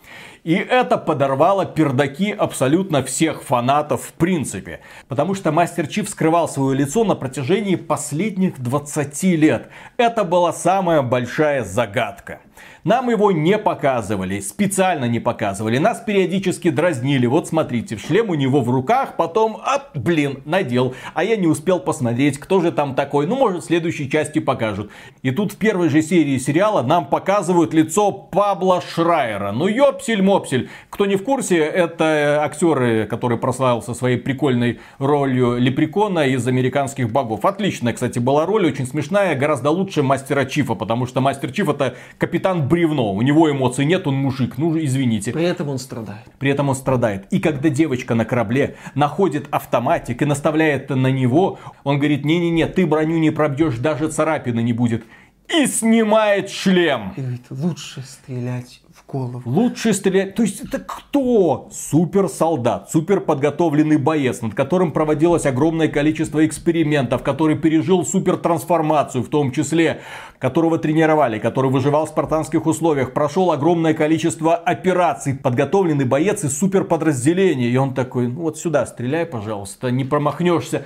И 0.45 0.53
это 0.53 0.99
подорвало 0.99 1.65
пердаки 1.65 2.31
абсолютно 2.31 3.01
всех 3.01 3.41
фанатов 3.41 4.03
в 4.03 4.13
принципе. 4.13 4.81
Потому 5.07 5.33
что 5.33 5.51
Мастер 5.51 5.87
Чиф 5.87 6.07
скрывал 6.07 6.47
свое 6.47 6.77
лицо 6.77 7.03
на 7.03 7.15
протяжении 7.15 7.75
последних 7.75 8.61
20 8.61 9.23
лет. 9.23 9.69
Это 9.97 10.23
была 10.23 10.53
самая 10.53 11.01
большая 11.01 11.63
загадка. 11.63 12.41
Нам 12.83 13.09
его 13.09 13.31
не 13.31 13.57
показывали, 13.57 14.39
специально 14.39 15.05
не 15.05 15.19
показывали. 15.19 15.77
Нас 15.77 16.01
периодически 16.01 16.69
дразнили. 16.69 17.25
Вот 17.25 17.47
смотрите, 17.47 17.97
шлем 17.97 18.29
у 18.29 18.35
него 18.35 18.61
в 18.61 18.69
руках, 18.69 19.15
потом, 19.17 19.57
а, 19.63 19.83
блин, 19.95 20.43
надел. 20.45 20.93
А 21.13 21.23
я 21.23 21.35
не 21.35 21.47
успел 21.47 21.79
посмотреть, 21.79 22.37
кто 22.37 22.61
же 22.61 22.71
там 22.71 22.93
такой. 22.93 23.25
Ну, 23.25 23.35
может, 23.35 23.63
в 23.63 23.65
следующей 23.65 24.09
части 24.09 24.39
покажут. 24.39 24.91
И 25.23 25.31
тут 25.31 25.53
в 25.53 25.57
первой 25.57 25.89
же 25.89 26.01
серии 26.01 26.37
сериала 26.37 26.83
нам 26.83 27.07
показывают 27.07 27.73
лицо 27.73 28.11
Пабла 28.11 28.81
Шрайера. 28.81 29.51
Ну, 29.51 29.67
ёпсель-мопсель. 29.67 30.69
Кто 30.89 31.07
не 31.07 31.15
в 31.15 31.23
курсе, 31.23 31.57
это 31.57 32.43
актеры, 32.43 33.07
который 33.07 33.37
прославился 33.37 33.93
своей 33.93 34.17
прикольной 34.17 34.79
ролью 34.99 35.57
Лепрекона 35.57 36.27
из 36.27 36.47
американских 36.47 37.11
богов. 37.11 37.45
Отличная, 37.45 37.93
кстати, 37.93 38.19
была 38.19 38.45
роль, 38.45 38.67
очень 38.67 38.85
смешная, 38.85 39.35
гораздо 39.35 39.71
лучше 39.71 40.03
Мастера 40.03 40.45
Чифа, 40.45 40.75
потому 40.75 41.07
что 41.07 41.19
Мастер 41.19 41.51
Чиф 41.51 41.69
это 41.69 41.95
капитан 42.19 42.44
бревно. 42.53 43.13
У 43.13 43.21
него 43.21 43.49
эмоций 43.49 43.85
нет, 43.85 44.05
он 44.05 44.15
мужик. 44.15 44.57
Ну, 44.57 44.77
извините. 44.77 45.31
При 45.31 45.43
этом 45.43 45.69
он 45.69 45.79
страдает. 45.79 46.25
При 46.37 46.51
этом 46.51 46.69
он 46.69 46.75
страдает. 46.75 47.25
И 47.31 47.39
когда 47.39 47.69
девочка 47.69 48.13
на 48.13 48.25
корабле 48.25 48.75
находит 48.93 49.47
автоматик 49.49 50.21
и 50.21 50.25
наставляет 50.25 50.89
на 50.89 51.07
него, 51.07 51.57
он 51.83 51.97
говорит, 51.97 52.23
не-не-не, 52.23 52.67
ты 52.67 52.85
броню 52.85 53.17
не 53.17 53.31
пробьешь, 53.31 53.77
даже 53.77 54.09
царапины 54.09 54.61
не 54.61 54.73
будет. 54.73 55.05
И 55.47 55.67
снимает 55.67 56.49
шлем. 56.49 57.13
И 57.15 57.21
говорит, 57.21 57.45
лучше 57.49 58.01
стрелять 58.01 58.81
голову. 59.07 59.41
Лучше 59.45 59.93
стрелять. 59.93 60.35
То 60.35 60.43
есть 60.43 60.61
это 60.61 60.79
кто? 60.79 61.69
Суперсолдат, 61.71 62.89
супер 62.89 63.21
подготовленный 63.21 63.97
боец, 63.97 64.41
над 64.41 64.53
которым 64.53 64.91
проводилось 64.91 65.45
огромное 65.45 65.87
количество 65.87 66.45
экспериментов, 66.45 67.23
который 67.23 67.57
пережил 67.57 68.05
супер 68.05 68.37
трансформацию, 68.37 69.23
в 69.23 69.29
том 69.29 69.51
числе, 69.51 70.01
которого 70.39 70.77
тренировали, 70.77 71.39
который 71.39 71.71
выживал 71.71 72.05
в 72.05 72.09
спартанских 72.09 72.65
условиях, 72.65 73.13
прошел 73.13 73.51
огромное 73.51 73.93
количество 73.93 74.55
операций, 74.55 75.35
подготовленный 75.35 76.05
боец 76.05 76.43
из 76.43 76.57
супер 76.57 76.83
подразделения. 76.83 77.69
И 77.69 77.77
он 77.77 77.93
такой, 77.93 78.27
ну 78.27 78.41
вот 78.41 78.57
сюда 78.57 78.85
стреляй, 78.85 79.25
пожалуйста, 79.25 79.91
не 79.91 80.03
промахнешься. 80.03 80.83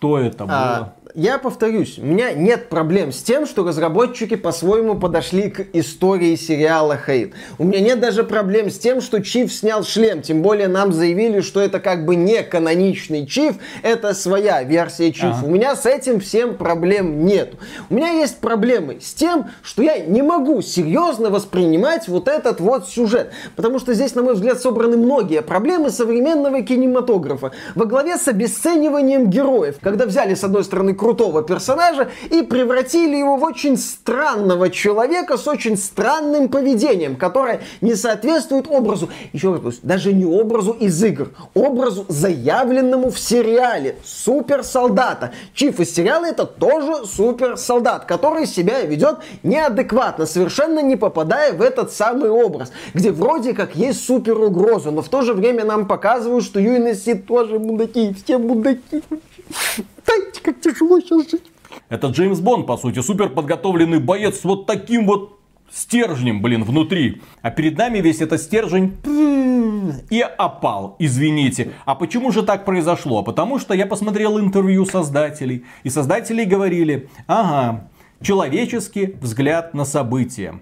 Что 0.00 0.18
это 0.18 0.44
а, 0.44 0.46
было? 0.46 0.56
А, 0.56 0.94
я 1.14 1.38
повторюсь, 1.38 1.98
у 1.98 2.04
меня 2.04 2.32
нет 2.32 2.68
проблем 2.68 3.12
с 3.12 3.22
тем, 3.22 3.46
что 3.46 3.64
разработчики 3.66 4.36
по-своему 4.36 4.94
подошли 4.94 5.50
к 5.50 5.66
истории 5.72 6.36
сериала 6.36 6.96
Хейт. 6.96 7.34
У 7.58 7.64
меня 7.64 7.80
нет 7.80 8.00
даже 8.00 8.24
проблем 8.24 8.70
с 8.70 8.78
тем, 8.78 9.00
что 9.00 9.20
Чиф 9.20 9.52
снял 9.52 9.82
шлем. 9.82 10.22
Тем 10.22 10.42
более 10.42 10.68
нам 10.68 10.92
заявили, 10.92 11.40
что 11.40 11.60
это 11.60 11.80
как 11.80 12.04
бы 12.04 12.16
не 12.16 12.42
каноничный 12.42 13.26
Чиф, 13.26 13.56
это 13.82 14.14
своя 14.14 14.62
версия 14.62 15.12
Чифа. 15.12 15.38
Ага. 15.38 15.46
У 15.46 15.50
меня 15.50 15.74
с 15.74 15.86
этим 15.86 16.20
всем 16.20 16.56
проблем 16.56 17.24
нет. 17.24 17.54
У 17.88 17.94
меня 17.94 18.10
есть 18.10 18.38
проблемы 18.38 18.98
с 19.00 19.12
тем, 19.12 19.50
что 19.62 19.82
я 19.82 19.98
не 19.98 20.22
могу 20.22 20.62
серьезно 20.62 21.30
воспринимать 21.30 22.08
вот 22.08 22.28
этот 22.28 22.60
вот 22.60 22.88
сюжет. 22.88 23.32
Потому 23.56 23.78
что 23.78 23.94
здесь, 23.94 24.14
на 24.14 24.22
мой 24.22 24.34
взгляд, 24.34 24.60
собраны 24.60 24.96
многие 24.96 25.42
проблемы 25.42 25.90
современного 25.90 26.62
кинематографа. 26.62 27.52
Во 27.74 27.84
главе 27.84 28.16
с 28.16 28.28
обесцениванием 28.28 29.28
героев. 29.28 29.76
Когда 29.90 30.06
взяли, 30.06 30.34
с 30.36 30.44
одной 30.44 30.62
стороны, 30.62 30.94
крутого 30.94 31.42
персонажа 31.42 32.10
и 32.30 32.42
превратили 32.42 33.16
его 33.16 33.36
в 33.36 33.42
очень 33.42 33.76
странного 33.76 34.70
человека 34.70 35.36
с 35.36 35.48
очень 35.48 35.76
странным 35.76 36.48
поведением, 36.48 37.16
которое 37.16 37.62
не 37.80 37.96
соответствует 37.96 38.68
образу, 38.68 39.08
еще 39.32 39.52
раз 39.52 39.78
даже 39.82 40.12
не 40.12 40.24
образу 40.24 40.70
из 40.70 41.02
игр, 41.02 41.30
образу 41.54 42.06
заявленному 42.06 43.10
в 43.10 43.18
сериале 43.18 43.96
суперсолдата. 44.04 45.32
Чиф 45.54 45.80
из 45.80 45.92
сериала 45.92 46.26
это 46.26 46.46
тоже 46.46 47.04
суперсолдат, 47.04 48.04
который 48.04 48.46
себя 48.46 48.82
ведет 48.82 49.16
неадекватно, 49.42 50.24
совершенно 50.24 50.78
не 50.82 50.94
попадая 50.94 51.52
в 51.52 51.60
этот 51.60 51.90
самый 51.90 52.30
образ, 52.30 52.70
где 52.94 53.10
вроде 53.10 53.54
как 53.54 53.74
есть 53.74 54.06
супер 54.06 54.38
угроза, 54.38 54.92
но 54.92 55.02
в 55.02 55.08
то 55.08 55.22
же 55.22 55.34
время 55.34 55.64
нам 55.64 55.88
показывают, 55.88 56.44
что 56.44 56.60
Юниси 56.60 57.14
тоже 57.14 57.58
мудаки, 57.58 58.14
все 58.14 58.38
мудаки. 58.38 59.02
Знаете, 60.04 60.40
как 60.42 60.60
тяжело 60.60 61.00
сейчас 61.00 61.30
жить. 61.30 61.50
Это 61.88 62.08
Джеймс 62.08 62.40
Бонд, 62.40 62.66
по 62.66 62.76
сути, 62.76 63.00
супер 63.00 63.30
подготовленный 63.30 64.00
боец 64.00 64.40
с 64.40 64.44
вот 64.44 64.66
таким 64.66 65.06
вот 65.06 65.38
стержнем, 65.72 66.42
блин, 66.42 66.64
внутри. 66.64 67.22
А 67.42 67.50
перед 67.50 67.78
нами 67.78 67.98
весь 67.98 68.20
этот 68.20 68.40
стержень 68.40 68.96
и 70.10 70.20
опал, 70.20 70.96
извините. 70.98 71.72
А 71.84 71.94
почему 71.94 72.32
же 72.32 72.42
так 72.42 72.64
произошло? 72.64 73.22
Потому 73.22 73.58
что 73.58 73.74
я 73.74 73.86
посмотрел 73.86 74.38
интервью 74.38 74.84
создателей. 74.84 75.64
И 75.84 75.90
создатели 75.90 76.44
говорили, 76.44 77.08
ага, 77.26 77.88
человеческий 78.20 79.16
взгляд 79.20 79.74
на 79.74 79.84
события. 79.84 80.60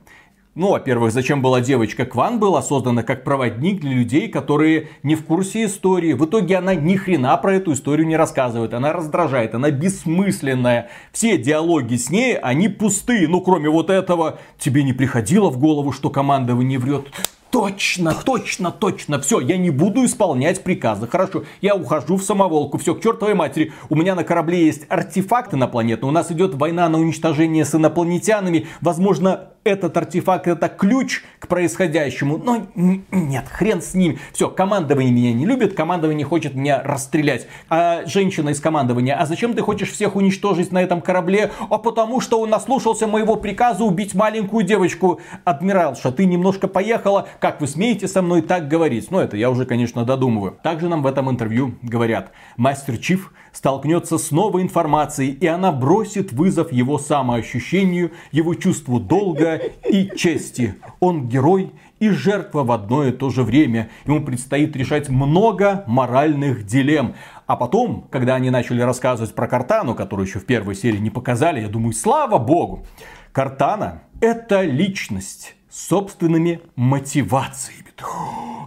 Ну, 0.59 0.71
во-первых, 0.71 1.12
зачем 1.12 1.40
была 1.40 1.61
девочка 1.61 2.05
Кван 2.05 2.40
была 2.40 2.62
создана 2.62 3.05
как 3.05 3.23
проводник 3.23 3.81
для 3.81 3.92
людей, 3.92 4.27
которые 4.27 4.88
не 5.05 5.14
в 5.14 5.25
курсе 5.25 5.66
истории. 5.66 6.14
В 6.14 6.25
итоге 6.25 6.57
она 6.57 6.75
ни 6.75 6.97
хрена 6.97 7.37
про 7.37 7.55
эту 7.55 7.75
историю 7.75 8.09
не 8.09 8.16
рассказывает. 8.16 8.75
Она 8.75 8.92
раздражает, 8.92 9.55
она 9.55 9.71
бессмысленная. 9.71 10.90
Все 11.12 11.38
диалоги 11.38 11.94
с 11.94 12.11
ней, 12.11 12.37
они 12.37 12.68
пустые. 12.68 13.29
Ну, 13.29 13.40
кроме 13.40 13.71
вот 13.71 13.88
этого, 13.88 14.40
тебе 14.59 14.83
не 14.83 14.92
приходило 14.92 15.49
в 15.49 15.59
голову, 15.59 15.92
что 15.92 16.11
командование 16.11 16.81
врет? 16.81 17.07
Точно, 17.50 18.14
точно, 18.14 18.70
точно. 18.70 19.20
Все, 19.20 19.40
я 19.40 19.56
не 19.56 19.70
буду 19.70 20.04
исполнять 20.04 20.62
приказы. 20.62 21.06
Хорошо, 21.06 21.44
я 21.62 21.74
ухожу 21.74 22.16
в 22.16 22.22
самоволку. 22.22 22.76
Все, 22.76 22.94
к 22.94 23.02
чертовой 23.02 23.34
матери. 23.34 23.72
У 23.88 23.96
меня 23.96 24.14
на 24.14 24.22
корабле 24.22 24.66
есть 24.66 24.84
артефакты 24.88 25.56
инопланетные. 25.56 26.08
У 26.08 26.12
нас 26.12 26.30
идет 26.30 26.54
война 26.54 26.88
на 26.88 26.98
уничтожение 26.98 27.64
с 27.64 27.74
инопланетянами. 27.74 28.66
Возможно, 28.82 29.48
этот 29.64 29.96
артефакт 29.96 30.46
это 30.46 30.68
ключ 30.68 31.22
к 31.38 31.48
происходящему. 31.48 32.38
Но 32.38 32.66
нет, 32.74 33.46
хрен 33.48 33.82
с 33.82 33.94
ним. 33.94 34.18
Все, 34.32 34.48
командование 34.48 35.12
меня 35.12 35.32
не 35.32 35.46
любит, 35.46 35.74
командование 35.74 36.26
хочет 36.26 36.54
меня 36.54 36.82
расстрелять. 36.82 37.46
А 37.68 38.04
женщина 38.06 38.50
из 38.50 38.61
командования, 38.61 39.16
а 39.16 39.26
зачем 39.26 39.54
ты 39.54 39.62
хочешь 39.62 39.90
всех 39.90 40.16
уничтожить 40.16 40.72
на 40.72 40.82
этом 40.82 41.00
корабле? 41.00 41.50
А 41.70 41.78
потому 41.78 42.20
что 42.20 42.40
он 42.40 42.50
наслушался 42.50 43.06
моего 43.06 43.37
приказа 43.37 43.84
убить 43.84 44.14
маленькую 44.14 44.64
девочку. 44.64 45.20
Адмиралша, 45.44 46.12
ты 46.12 46.26
немножко 46.26 46.68
поехала, 46.68 47.28
как 47.40 47.61
вы 47.61 47.66
смеете 47.66 48.09
со 48.09 48.22
мной 48.22 48.42
так 48.42 48.68
говорить? 48.68 49.11
Ну 49.11 49.18
это 49.18 49.37
я 49.37 49.51
уже, 49.51 49.64
конечно, 49.64 50.05
додумываю. 50.05 50.59
Также 50.62 50.88
нам 50.88 51.03
в 51.03 51.07
этом 51.07 51.31
интервью 51.31 51.74
говорят, 51.83 52.33
мастер 52.57 52.98
Чиф 52.98 53.33
столкнется 53.53 54.18
с 54.18 54.31
новой 54.31 54.62
информацией, 54.62 55.33
и 55.33 55.46
она 55.46 55.72
бросит 55.72 56.33
вызов 56.33 56.72
его 56.72 56.98
самоощущению, 56.98 58.12
его 58.33 58.55
чувству 58.55 59.01
долга 59.01 59.61
и 59.88 60.11
чести. 60.16 60.77
Он 61.01 61.29
герой 61.29 61.72
и 61.98 62.11
жертва 62.11 62.62
в 62.64 62.72
одно 62.72 63.05
и 63.05 63.12
то 63.12 63.31
же 63.31 63.42
время. 63.42 63.90
Ему 64.07 64.24
предстоит 64.24 64.77
решать 64.77 65.09
много 65.09 65.85
моральных 65.87 66.64
дилемм. 66.64 67.14
А 67.46 67.57
потом, 67.57 68.07
когда 68.11 68.35
они 68.35 68.51
начали 68.51 68.83
рассказывать 68.83 69.35
про 69.35 69.48
Картану, 69.48 69.94
которую 69.94 70.27
еще 70.27 70.38
в 70.38 70.46
первой 70.46 70.74
серии 70.74 70.98
не 70.98 71.11
показали, 71.11 71.61
я 71.61 71.68
думаю, 71.68 71.92
слава 71.92 72.38
богу, 72.38 72.87
Картана 73.33 74.03
это 74.20 74.62
личность 74.62 75.55
собственными 75.78 76.60
мотивациями. 76.74 77.84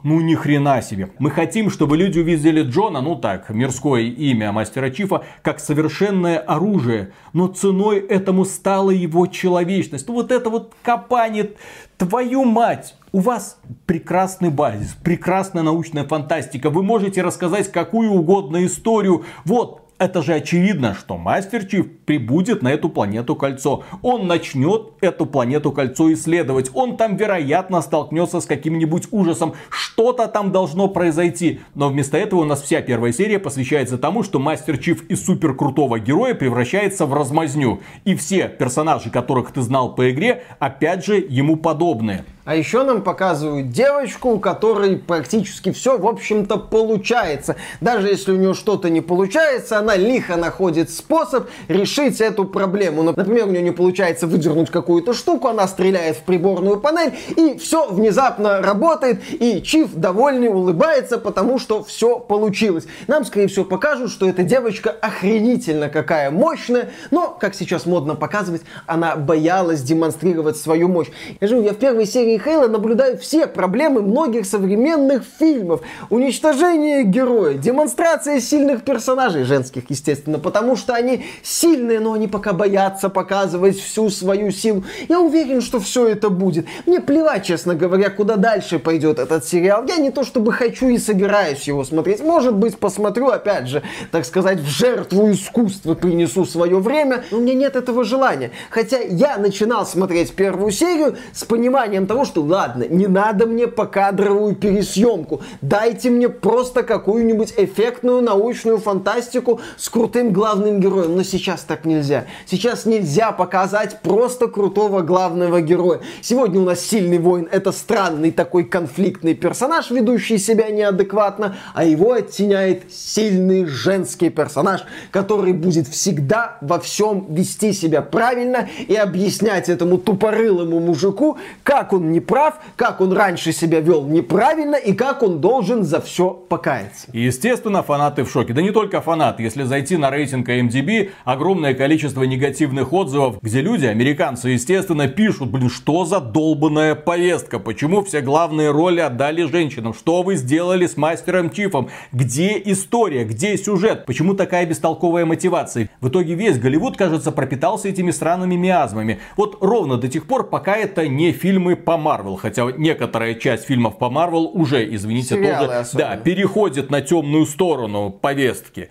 Ну 0.04 0.20
ни 0.20 0.34
хрена 0.34 0.82
себе. 0.82 1.12
Мы 1.20 1.30
хотим, 1.30 1.70
чтобы 1.70 1.96
люди 1.96 2.20
увидели 2.20 2.64
Джона, 2.64 3.02
ну 3.02 3.16
так, 3.16 3.50
мирское 3.50 4.02
имя 4.02 4.52
мастера 4.52 4.90
Чифа, 4.90 5.24
как 5.42 5.60
совершенное 5.60 6.40
оружие. 6.40 7.14
Но 7.34 7.48
ценой 7.48 8.00
этому 8.00 8.46
стала 8.46 8.92
его 8.92 9.28
человечность. 9.28 10.08
Ну 10.08 10.16
вот 10.16 10.32
это 10.32 10.50
вот 10.50 10.74
копание, 10.82 11.52
твою 11.98 12.46
мать. 12.46 12.96
У 13.12 13.20
вас 13.20 13.60
прекрасный 13.86 14.50
базис, 14.50 14.96
прекрасная 15.04 15.64
научная 15.64 16.06
фантастика. 16.06 16.70
Вы 16.70 16.82
можете 16.82 17.22
рассказать 17.22 17.72
какую 17.72 18.12
угодно 18.12 18.66
историю. 18.66 19.26
Вот, 19.46 19.81
это 20.02 20.24
же 20.24 20.34
очевидно, 20.34 20.96
что 20.96 21.16
Мастер 21.16 21.64
Чиф 21.64 21.86
прибудет 22.06 22.64
на 22.64 22.70
эту 22.70 22.90
планету 22.90 23.36
Кольцо. 23.36 23.84
Он 24.02 24.26
начнет 24.26 24.94
эту 25.00 25.28
планету 25.28 25.72
Кольцо 25.72 26.12
исследовать. 26.14 26.72
Он 26.74 26.98
там, 26.98 27.18
вероятно, 27.18 27.84
столкнется 27.84 28.42
с 28.42 28.48
каким-нибудь 28.48 29.10
ужасом. 29.12 29.54
Что-то 29.70 30.28
там 30.28 30.52
должно 30.52 30.88
произойти. 30.88 31.60
Но 31.76 31.90
вместо 31.90 32.18
этого 32.18 32.40
у 32.40 32.46
нас 32.46 32.64
вся 32.64 32.82
первая 32.82 33.14
серия 33.14 33.38
посвящается 33.38 34.00
тому, 34.00 34.24
что 34.24 34.40
Мастер 34.40 34.80
Чиф 34.80 35.08
из 35.08 35.24
супер 35.24 35.54
крутого 35.54 36.00
героя 36.00 36.34
превращается 36.34 37.06
в 37.06 37.14
размазню. 37.14 37.82
И 38.04 38.16
все 38.16 38.50
персонажи, 38.50 39.12
которых 39.12 39.52
ты 39.52 39.62
знал 39.62 39.94
по 39.94 40.10
игре, 40.10 40.46
опять 40.58 41.06
же, 41.06 41.24
ему 41.30 41.58
подобные. 41.58 42.26
А 42.44 42.56
еще 42.56 42.84
нам 42.84 43.04
показывают 43.04 43.70
девочку, 43.70 44.32
у 44.32 44.40
которой 44.40 44.98
практически 44.98 45.72
все, 45.72 45.98
в 45.98 46.08
общем-то, 46.08 46.58
получается. 46.58 47.56
Даже 47.82 48.08
если 48.08 48.32
у 48.32 48.36
нее 48.36 48.56
что-то 48.56 48.90
не 48.90 49.02
получается, 49.02 49.78
она 49.78 49.96
лихо 49.96 50.38
находит 50.38 50.90
способ 50.90 51.48
решить 51.68 52.20
эту 52.20 52.46
проблему. 52.46 53.04
Например, 53.04 53.46
у 53.46 53.52
нее 53.52 53.62
не 53.62 53.72
получается 53.72 54.26
выдернуть 54.26 54.72
какую-то 54.72 55.14
штуку, 55.14 55.50
она 55.50 55.68
стреляет 55.68 56.18
в 56.18 56.22
приборную 56.22 56.80
панель, 56.80 57.14
и 57.38 57.60
все 57.60 57.88
внезапно 57.88 58.62
работает, 58.62 59.22
и 59.32 59.62
Чиф 59.62 59.94
довольный 59.94 60.48
улыбается, 60.48 61.20
потому 61.20 61.60
что 61.60 61.84
все 61.84 62.18
получилось. 62.18 62.86
Нам, 63.06 63.24
скорее 63.24 63.48
всего, 63.48 63.66
покажут, 63.66 64.10
что 64.10 64.28
эта 64.28 64.42
девочка 64.42 64.90
охренительно 64.90 65.90
какая 65.90 66.32
мощная, 66.32 66.90
но, 67.12 67.38
как 67.40 67.54
сейчас 67.54 67.86
модно 67.86 68.16
показывать, 68.16 68.64
она 68.88 69.16
боялась 69.16 69.84
демонстрировать 69.84 70.58
свою 70.58 70.88
мощь. 70.88 71.10
Я 71.40 71.48
же 71.48 71.58
я 71.58 71.74
в 71.74 71.78
первой 71.78 72.08
серии 72.08 72.31
серии 72.32 72.38
Хейла 72.38 72.68
наблюдают 72.68 73.22
все 73.22 73.48
проблемы 73.48 74.02
многих 74.02 74.46
современных 74.46 75.24
фильмов. 75.40 75.82
Уничтожение 76.10 77.04
героя, 77.04 77.56
демонстрация 77.56 78.40
сильных 78.40 78.84
персонажей, 78.84 79.44
женских, 79.44 79.84
естественно, 79.90 80.40
потому 80.40 80.76
что 80.76 80.94
они 80.94 81.26
сильные, 81.44 82.00
но 82.00 82.14
они 82.14 82.28
пока 82.28 82.54
боятся 82.54 83.10
показывать 83.10 83.80
всю 83.80 84.10
свою 84.10 84.52
силу. 84.52 84.84
Я 85.10 85.20
уверен, 85.20 85.62
что 85.62 85.80
все 85.80 86.08
это 86.08 86.30
будет. 86.30 86.66
Мне 86.86 87.00
плевать, 87.00 87.46
честно 87.46 87.76
говоря, 87.76 88.10
куда 88.10 88.36
дальше 88.36 88.80
пойдет 88.80 89.20
этот 89.20 89.46
сериал. 89.46 89.86
Я 89.88 89.98
не 89.98 90.12
то 90.12 90.24
чтобы 90.24 90.52
хочу 90.52 90.90
и 90.90 90.98
собираюсь 90.98 91.64
его 91.64 91.84
смотреть. 91.84 92.22
Может 92.22 92.56
быть, 92.56 92.78
посмотрю, 92.78 93.28
опять 93.28 93.68
же, 93.68 93.84
так 94.12 94.26
сказать, 94.26 94.60
в 94.60 94.68
жертву 94.68 95.32
искусства 95.32 95.96
принесу 95.96 96.46
свое 96.46 96.78
время, 96.78 97.24
но 97.32 97.38
у 97.38 97.42
меня 97.42 97.54
нет 97.54 97.76
этого 97.76 98.04
желания. 98.04 98.52
Хотя 98.70 99.00
я 99.00 99.38
начинал 99.38 99.86
смотреть 99.86 100.34
первую 100.34 100.72
серию 100.72 101.18
с 101.34 101.44
пониманием 101.44 102.08
того, 102.08 102.21
того, 102.22 102.26
что 102.26 102.42
ладно, 102.42 102.84
не 102.84 103.08
надо 103.08 103.46
мне 103.46 103.68
покадровую 103.68 104.56
пересъемку, 104.56 105.42
дайте 105.62 106.10
мне 106.10 106.30
просто 106.30 106.84
какую-нибудь 106.84 107.54
эффектную 107.58 108.22
научную 108.22 108.78
фантастику 108.78 109.60
с 109.78 109.90
крутым 109.90 110.32
главным 110.32 110.80
героем. 110.80 111.16
Но 111.16 111.24
сейчас 111.24 111.62
так 111.62 111.86
нельзя. 111.86 112.26
Сейчас 112.46 112.86
нельзя 112.86 113.32
показать 113.32 114.02
просто 114.02 114.48
крутого 114.48 115.02
главного 115.02 115.62
героя. 115.62 116.02
Сегодня 116.22 116.60
у 116.60 116.66
нас 116.66 116.82
сильный 116.82 117.18
воин 117.18 117.48
это 117.52 117.72
странный 117.72 118.32
такой 118.32 118.64
конфликтный 118.66 119.34
персонаж, 119.34 119.90
ведущий 119.92 120.38
себя 120.38 120.70
неадекватно, 120.70 121.56
а 121.74 121.86
его 121.86 122.14
оттеняет 122.14 122.92
сильный 122.92 123.66
женский 123.66 124.30
персонаж, 124.30 124.84
который 125.12 125.54
будет 125.54 125.88
всегда 125.88 126.58
во 126.62 126.80
всем 126.80 127.26
вести 127.34 127.74
себя 127.74 128.02
правильно 128.02 128.70
и 128.88 128.96
объяснять 128.96 129.70
этому 129.70 129.98
тупорылому 129.98 130.80
мужику, 130.80 131.38
как 131.64 131.94
он 131.94 132.11
не 132.12 132.20
прав, 132.20 132.56
как 132.76 133.02
он 133.02 133.14
раньше 133.14 133.52
себя 133.52 133.80
вел 133.80 134.06
неправильно 134.06 134.76
и 134.76 134.94
как 134.94 135.24
он 135.24 135.42
должен 135.42 135.84
за 135.84 136.02
все 136.02 136.30
покаяться. 136.30 137.08
Естественно, 137.14 137.84
фанаты 137.84 138.24
в 138.24 138.30
шоке. 138.32 138.54
Да 138.54 138.62
не 138.62 138.72
только 138.72 139.02
фанаты. 139.02 139.44
Если 139.44 139.64
зайти 139.64 139.98
на 139.98 140.10
рейтинг 140.10 140.48
IMDb, 140.50 141.12
огромное 141.26 141.74
количество 141.74 142.24
негативных 142.24 142.94
отзывов, 142.94 143.42
где 143.42 143.62
люди, 143.62 143.86
американцы, 143.86 144.50
естественно, 144.50 145.08
пишут, 145.08 145.50
блин, 145.50 145.70
что 145.70 146.06
за 146.06 146.20
долбанная 146.20 146.96
повестка? 146.96 147.60
Почему 147.60 148.04
все 148.04 148.22
главные 148.22 148.72
роли 148.72 149.00
отдали 149.00 149.44
женщинам? 149.44 149.94
Что 149.94 150.22
вы 150.22 150.36
сделали 150.36 150.86
с 150.88 150.98
мастером 150.98 151.50
Чифом? 151.50 151.90
Где 152.12 152.62
история? 152.66 153.24
Где 153.24 153.58
сюжет? 153.58 154.06
Почему 154.06 154.34
такая 154.34 154.66
бестолковая 154.66 155.26
мотивация? 155.26 155.90
В 156.02 156.10
итоге 156.10 156.34
весь 156.34 156.60
Голливуд, 156.60 156.98
кажется, 156.98 157.32
пропитался 157.32 157.88
этими 157.88 158.12
странными 158.12 158.56
миазмами. 158.56 159.20
Вот 159.38 159.58
ровно 159.62 159.98
до 159.98 160.08
тех 160.08 160.26
пор, 160.28 160.50
пока 160.50 160.76
это 160.76 161.08
не 161.08 161.32
фильмы 161.32 161.76
по 161.76 161.98
Марвел, 162.02 162.36
хотя 162.36 162.70
некоторая 162.72 163.36
часть 163.36 163.66
фильмов 163.66 163.98
по 163.98 164.10
Марвел 164.10 164.52
уже, 164.54 164.94
извините, 164.94 165.36
Сериалы 165.36 165.68
тоже 165.68 165.90
да, 165.94 166.18
переходит 166.18 166.90
на 166.90 167.02
темную 167.02 167.46
сторону 167.46 168.10
повестки. 168.10 168.90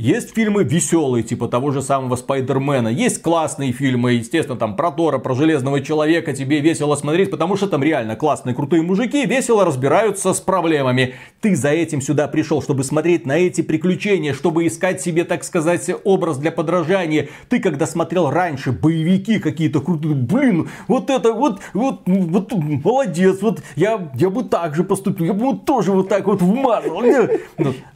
Есть 0.00 0.32
фильмы 0.32 0.62
веселые, 0.62 1.24
типа 1.24 1.48
того 1.48 1.72
же 1.72 1.82
самого 1.82 2.14
Спайдермена. 2.14 2.86
Есть 2.86 3.20
классные 3.20 3.72
фильмы, 3.72 4.12
естественно, 4.12 4.56
там 4.56 4.76
про 4.76 4.92
Тора, 4.92 5.18
про 5.18 5.34
Железного 5.34 5.80
Человека. 5.80 6.32
Тебе 6.32 6.60
весело 6.60 6.94
смотреть, 6.94 7.32
потому 7.32 7.56
что 7.56 7.66
там 7.66 7.82
реально 7.82 8.14
классные, 8.14 8.54
крутые 8.54 8.82
мужики 8.82 9.26
весело 9.26 9.64
разбираются 9.64 10.34
с 10.34 10.40
проблемами. 10.40 11.14
Ты 11.40 11.56
за 11.56 11.70
этим 11.70 12.00
сюда 12.00 12.28
пришел, 12.28 12.62
чтобы 12.62 12.84
смотреть 12.84 13.26
на 13.26 13.38
эти 13.38 13.60
приключения, 13.60 14.34
чтобы 14.34 14.68
искать 14.68 15.00
себе, 15.00 15.24
так 15.24 15.42
сказать, 15.42 15.90
образ 16.04 16.38
для 16.38 16.52
подражания. 16.52 17.28
Ты, 17.48 17.58
когда 17.58 17.84
смотрел 17.84 18.30
раньше 18.30 18.70
боевики 18.70 19.40
какие-то 19.40 19.80
крутые, 19.80 20.14
блин, 20.14 20.68
вот 20.86 21.10
это 21.10 21.32
вот, 21.32 21.58
вот, 21.74 22.02
вот, 22.06 22.52
молодец, 22.84 23.42
вот 23.42 23.62
я, 23.74 24.12
я 24.14 24.30
бы 24.30 24.44
так 24.44 24.76
же 24.76 24.84
поступил, 24.84 25.26
я 25.26 25.32
бы 25.32 25.46
вот 25.46 25.64
тоже 25.64 25.90
вот 25.90 26.08
так 26.08 26.24
вот 26.28 26.40
вмазал. 26.40 27.02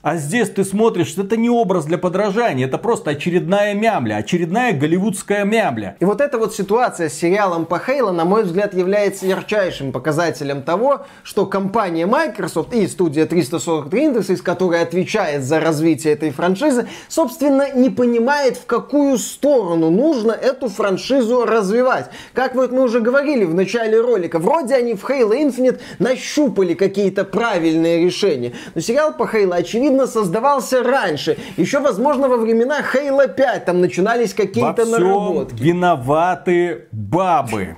А 0.03 0.17
здесь 0.17 0.51
ты 0.51 0.65
смотришь, 0.65 1.17
это 1.17 1.37
не 1.37 1.49
образ 1.49 1.92
для 1.93 1.99
подражания. 1.99 2.65
Это 2.65 2.79
просто 2.79 3.11
очередная 3.11 3.75
мямля, 3.75 4.15
очередная 4.15 4.73
голливудская 4.73 5.45
мямля. 5.45 5.97
И 6.01 6.07
вот 6.07 6.23
эта 6.23 6.39
вот 6.39 6.55
ситуация 6.55 7.11
с 7.11 7.13
сериалом 7.13 7.67
по 7.67 7.79
Хейла, 7.79 8.13
на 8.13 8.25
мой 8.25 8.45
взгляд, 8.45 8.73
является 8.73 9.27
ярчайшим 9.27 9.93
показателем 9.93 10.63
того, 10.63 11.05
что 11.23 11.45
компания 11.45 12.07
Microsoft 12.07 12.73
и 12.73 12.87
студия 12.87 13.27
343 13.27 14.07
Industries, 14.07 14.43
которая 14.43 14.85
отвечает 14.85 15.45
за 15.45 15.61
развитие 15.61 16.15
этой 16.15 16.31
франшизы, 16.31 16.89
собственно, 17.09 17.71
не 17.75 17.91
понимает, 17.91 18.57
в 18.57 18.65
какую 18.65 19.19
сторону 19.19 19.91
нужно 19.91 20.33
эту 20.33 20.71
франшизу 20.71 21.45
развивать. 21.45 22.07
Как 22.33 22.55
вот 22.55 22.73
мы 22.73 22.85
уже 22.85 23.01
говорили 23.01 23.45
в 23.45 23.53
начале 23.53 24.01
ролика, 24.01 24.39
вроде 24.39 24.77
они 24.77 24.95
в 24.95 25.05
Halo 25.05 25.33
Infinite 25.33 25.79
нащупали 25.99 26.73
какие-то 26.73 27.25
правильные 27.25 28.03
решения, 28.03 28.55
но 28.75 28.81
сериал 28.81 29.13
по 29.13 29.25
Halo, 29.25 29.57
очевидно, 29.57 30.07
создавался 30.07 30.83
раньше, 30.83 31.37
еще 31.59 31.82
возможно, 31.83 32.29
во 32.29 32.37
времена 32.37 32.81
Halo 32.81 33.29
5 33.29 33.65
там 33.65 33.81
начинались 33.81 34.35
какие-то 34.35 34.85
наработки. 34.87 35.63
виноваты 35.63 36.87
бабы. 36.93 37.77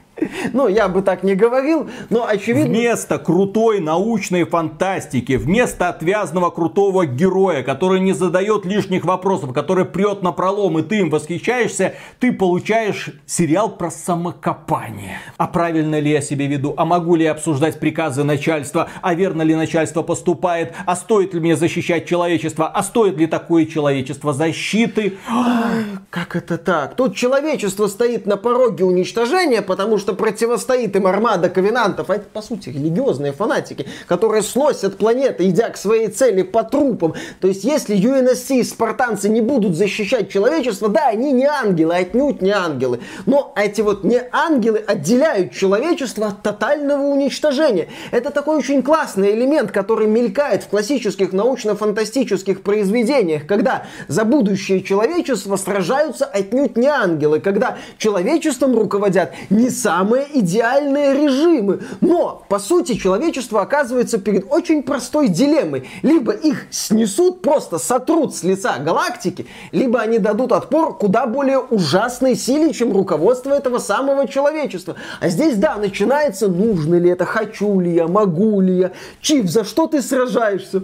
Ну, 0.53 0.69
я 0.69 0.89
бы 0.89 1.03
так 1.03 1.23
не 1.23 1.35
говорил, 1.35 1.89
но 2.11 2.27
очевидно... 2.27 2.75
Вместо 2.75 3.19
крутой 3.19 3.81
научной 3.81 4.45
фантастики, 4.45 5.33
вместо 5.33 5.89
отвязного 5.89 6.51
крутого 6.51 7.07
героя, 7.07 7.63
который 7.63 8.01
не 8.01 8.13
задает 8.13 8.65
лишних 8.65 9.05
вопросов, 9.05 9.53
который 9.53 9.85
прет 9.85 10.23
на 10.23 10.33
пролом, 10.33 10.79
и 10.79 10.83
ты 10.83 11.01
им 11.01 11.11
восхищаешься, 11.11 11.95
ты 12.21 12.33
получаешь 12.33 13.11
сериал 13.27 13.71
про 13.77 13.91
самокопание. 13.91 15.19
А 15.37 15.47
правильно 15.47 15.99
ли 15.99 16.11
я 16.11 16.21
себя 16.21 16.47
веду? 16.47 16.75
А 16.77 16.85
могу 16.85 17.17
ли 17.17 17.25
я 17.25 17.33
обсуждать 17.33 17.81
приказы 17.81 18.23
начальства? 18.23 18.89
А 19.03 19.15
верно 19.15 19.43
ли 19.43 19.55
начальство 19.55 20.03
поступает? 20.03 20.75
А 20.87 20.95
стоит 20.97 21.35
ли 21.35 21.41
мне 21.41 21.57
защищать 21.57 22.07
человечество? 22.07 22.69
А 22.69 22.83
стоит 22.83 23.17
ли 23.19 23.27
такое 23.27 23.67
человечество 23.67 24.33
защиты? 24.33 25.15
Ой, 25.29 25.85
как 26.11 26.37
это 26.37 26.59
так? 26.59 26.95
Тут 26.95 27.17
человечество 27.17 27.89
стоит 27.89 28.27
на 28.27 28.37
пороге 28.37 28.85
уничтожения, 28.85 29.63
потому 29.63 29.99
что 29.99 30.04
противостоит 30.13 30.95
им 30.97 31.07
армада 31.07 31.49
ковенантов, 31.49 32.11
а 32.11 32.17
это, 32.17 32.27
по 32.31 32.43
сути, 32.43 32.69
религиозные 32.69 33.33
фанатики, 33.33 33.87
которые 34.07 34.43
сносят 34.43 34.99
планеты, 34.99 35.49
идя 35.49 35.71
к 35.71 35.79
своей 35.79 36.09
цели 36.09 36.43
по 36.43 36.63
трупам. 36.63 37.15
То 37.41 37.49
есть, 37.49 37.65
если 37.65 37.97
UNSC 37.97 38.59
и 38.59 38.63
спартанцы 38.63 39.29
не 39.29 39.41
будут 39.41 39.77
защищать 39.77 40.31
человечество, 40.31 40.89
да, 40.89 41.09
они 41.09 41.33
не 41.33 41.47
ангелы, 41.47 41.95
отнюдь 41.95 42.43
не 42.43 42.51
ангелы. 42.51 43.01
Но 43.25 43.53
эти 43.57 43.81
вот 43.81 44.05
не 44.05 44.23
ангелы 44.33 44.83
отделяют 44.87 45.53
человечество 45.53 46.27
от 46.27 46.43
тотального 46.43 47.03
уничтожения. 47.03 47.89
Это 48.11 48.31
такой 48.31 48.59
очень 48.59 48.83
классный 48.83 49.33
элемент, 49.33 49.71
который 49.71 50.07
мелькает 50.07 50.65
в 50.65 50.69
классических 50.69 51.33
научно-фантастических 51.33 52.63
произведениях, 52.63 53.47
когда 53.47 53.87
за 54.09 54.25
будущее 54.25 54.83
человечества 54.83 55.57
сражаются 55.57 56.25
отнюдь 56.25 56.77
не 56.77 56.89
ангелы, 56.89 57.41
когда 57.41 57.79
человечеством 57.99 58.77
руководят 58.77 59.33
не 59.51 59.71
сами 59.71 59.94
самые 59.95 60.27
идеальные 60.41 61.15
режимы. 61.15 61.81
Но, 62.01 62.43
по 62.49 62.59
сути, 62.59 62.95
человечество 62.95 63.63
оказывается 63.63 64.19
перед 64.19 64.51
очень 64.51 64.83
простой 64.83 65.29
дилеммой. 65.29 65.89
Либо 66.03 66.33
их 66.33 66.67
снесут, 66.71 67.43
просто 67.43 67.79
сотрут 67.79 68.35
с 68.35 68.43
лица 68.43 68.79
галактики, 68.79 69.47
либо 69.71 70.01
они 70.01 70.19
дадут 70.19 70.51
отпор 70.51 70.99
куда 70.99 71.27
более 71.27 71.59
ужасной 71.59 72.35
силе, 72.35 72.73
чем 72.73 72.93
руководство 72.93 73.53
этого 73.53 73.79
самого 73.79 74.27
человечества. 74.27 74.97
А 75.21 75.29
здесь, 75.29 75.57
да, 75.57 75.77
начинается, 75.77 76.49
нужно 76.49 76.97
ли 76.97 77.11
это, 77.11 77.25
хочу 77.25 77.79
ли 77.79 77.95
я, 77.95 78.09
могу 78.09 78.61
ли 78.61 78.77
я. 78.77 78.93
Чиф, 79.21 79.49
за 79.49 79.63
что 79.63 79.87
ты 79.87 80.03
сражаешься? 80.03 80.83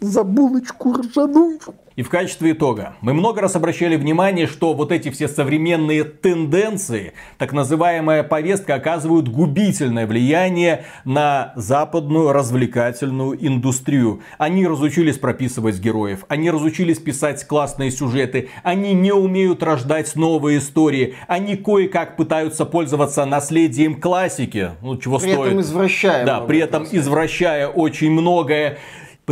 За 0.00 0.22
булочку 0.22 0.92
ржаную. 0.92 1.58
И 1.96 2.02
в 2.02 2.08
качестве 2.08 2.52
итога, 2.52 2.94
мы 3.00 3.12
много 3.12 3.40
раз 3.40 3.54
обращали 3.56 3.96
внимание, 3.96 4.46
что 4.46 4.72
вот 4.72 4.92
эти 4.92 5.10
все 5.10 5.28
современные 5.28 6.04
тенденции, 6.04 7.12
так 7.38 7.52
называемая 7.52 8.22
повестка, 8.22 8.74
оказывают 8.74 9.28
губительное 9.28 10.06
влияние 10.06 10.84
на 11.04 11.52
западную 11.56 12.32
развлекательную 12.32 13.36
индустрию. 13.46 14.20
Они 14.38 14.66
разучились 14.66 15.18
прописывать 15.18 15.78
героев, 15.80 16.24
они 16.28 16.50
разучились 16.50 16.98
писать 16.98 17.46
классные 17.46 17.90
сюжеты, 17.90 18.48
они 18.62 18.94
не 18.94 19.12
умеют 19.12 19.62
рождать 19.62 20.16
новые 20.16 20.58
истории, 20.58 21.14
они 21.28 21.56
кое-как 21.56 22.16
пытаются 22.16 22.64
пользоваться 22.64 23.24
наследием 23.24 24.00
классики, 24.00 24.70
ну 24.80 24.96
чего 24.96 25.18
при 25.18 25.32
стоит. 25.32 25.46
Этом 25.48 25.60
извращая 25.60 26.24
да, 26.24 26.40
при 26.40 26.58
этом 26.58 26.86
извращая 26.90 27.68
очень 27.68 28.10
многое 28.10 28.78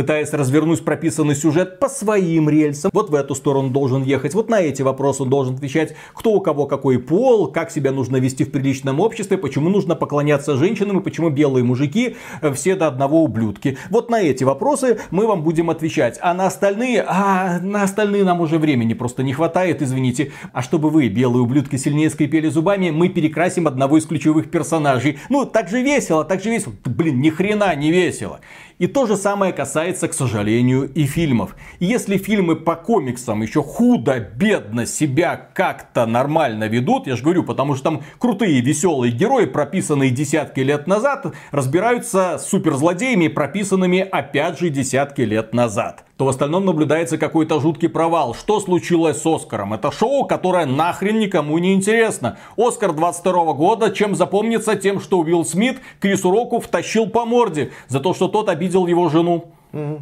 пытаясь 0.01 0.33
развернуть 0.33 0.83
прописанный 0.83 1.35
сюжет 1.35 1.77
по 1.77 1.87
своим 1.87 2.49
рельсам. 2.49 2.89
Вот 2.91 3.11
в 3.11 3.13
эту 3.13 3.35
сторону 3.35 3.69
должен 3.69 4.01
ехать, 4.01 4.33
вот 4.33 4.49
на 4.49 4.59
эти 4.59 4.81
вопросы 4.81 5.25
должен 5.25 5.53
отвечать, 5.53 5.93
кто 6.15 6.31
у 6.31 6.41
кого 6.41 6.65
какой 6.65 6.97
пол, 6.97 7.51
как 7.51 7.69
себя 7.69 7.91
нужно 7.91 8.17
вести 8.17 8.43
в 8.43 8.49
приличном 8.49 8.99
обществе, 8.99 9.37
почему 9.37 9.69
нужно 9.69 9.93
поклоняться 9.93 10.57
женщинам 10.57 10.97
и 10.97 11.03
почему 11.03 11.29
белые 11.29 11.63
мужики 11.63 12.15
э, 12.41 12.51
все 12.51 12.75
до 12.75 12.87
одного 12.87 13.23
ублюдки. 13.23 13.77
Вот 13.91 14.09
на 14.09 14.19
эти 14.19 14.43
вопросы 14.43 14.99
мы 15.11 15.27
вам 15.27 15.43
будем 15.43 15.69
отвечать. 15.69 16.17
А 16.19 16.33
на 16.33 16.47
остальные, 16.47 17.05
а 17.07 17.59
на 17.59 17.83
остальные 17.83 18.23
нам 18.23 18.41
уже 18.41 18.57
времени 18.57 18.95
просто 18.95 19.21
не 19.21 19.33
хватает, 19.33 19.83
извините. 19.83 20.31
А 20.51 20.63
чтобы 20.63 20.89
вы, 20.89 21.09
белые 21.09 21.43
ублюдки, 21.43 21.75
сильнее 21.75 22.09
скрипели 22.09 22.49
зубами, 22.49 22.89
мы 22.89 23.09
перекрасим 23.09 23.67
одного 23.67 23.99
из 23.99 24.07
ключевых 24.07 24.49
персонажей. 24.49 25.19
Ну, 25.29 25.45
так 25.45 25.69
же 25.69 25.83
весело, 25.83 26.25
так 26.25 26.41
же 26.41 26.49
весело. 26.49 26.73
Блин, 26.85 27.21
ни 27.21 27.29
хрена 27.29 27.75
не 27.75 27.91
весело. 27.91 28.39
И 28.81 28.87
то 28.87 29.05
же 29.05 29.15
самое 29.15 29.53
касается, 29.53 29.90
к 29.99 30.13
сожалению, 30.13 30.91
и 30.93 31.05
фильмов. 31.05 31.55
если 31.79 32.17
фильмы 32.17 32.55
по 32.55 32.75
комиксам 32.75 33.41
еще 33.41 33.61
худо-бедно 33.61 34.85
себя 34.85 35.49
как-то 35.53 36.05
нормально 36.05 36.67
ведут, 36.67 37.07
я 37.07 37.15
же 37.15 37.23
говорю, 37.23 37.43
потому 37.43 37.75
что 37.75 37.83
там 37.83 38.03
крутые 38.17 38.61
веселые 38.61 39.11
герои, 39.11 39.45
прописанные 39.45 40.09
десятки 40.09 40.61
лет 40.61 40.87
назад, 40.87 41.33
разбираются 41.51 42.37
с 42.37 42.47
суперзлодеями, 42.47 43.27
прописанными 43.27 43.99
опять 43.99 44.59
же 44.59 44.69
десятки 44.69 45.21
лет 45.21 45.53
назад 45.53 46.05
то 46.21 46.25
в 46.25 46.29
остальном 46.29 46.65
наблюдается 46.65 47.17
какой-то 47.17 47.59
жуткий 47.59 47.89
провал. 47.89 48.35
Что 48.35 48.59
случилось 48.59 49.19
с 49.19 49.25
Оскаром? 49.25 49.73
Это 49.73 49.91
шоу, 49.91 50.25
которое 50.25 50.67
нахрен 50.67 51.17
никому 51.17 51.57
не 51.57 51.73
интересно. 51.73 52.37
Оскар 52.55 52.93
22 52.93 53.53
года 53.53 53.89
чем 53.89 54.13
запомнится? 54.13 54.75
Тем, 54.75 54.99
что 54.99 55.21
Уилл 55.21 55.43
Смит 55.43 55.79
Крису 55.99 56.29
Року 56.29 56.59
втащил 56.59 57.07
по 57.07 57.25
морде 57.25 57.71
за 57.87 58.01
то, 58.01 58.13
что 58.13 58.27
тот 58.27 58.49
обидел 58.49 58.85
его 58.85 59.09
жену. 59.09 59.45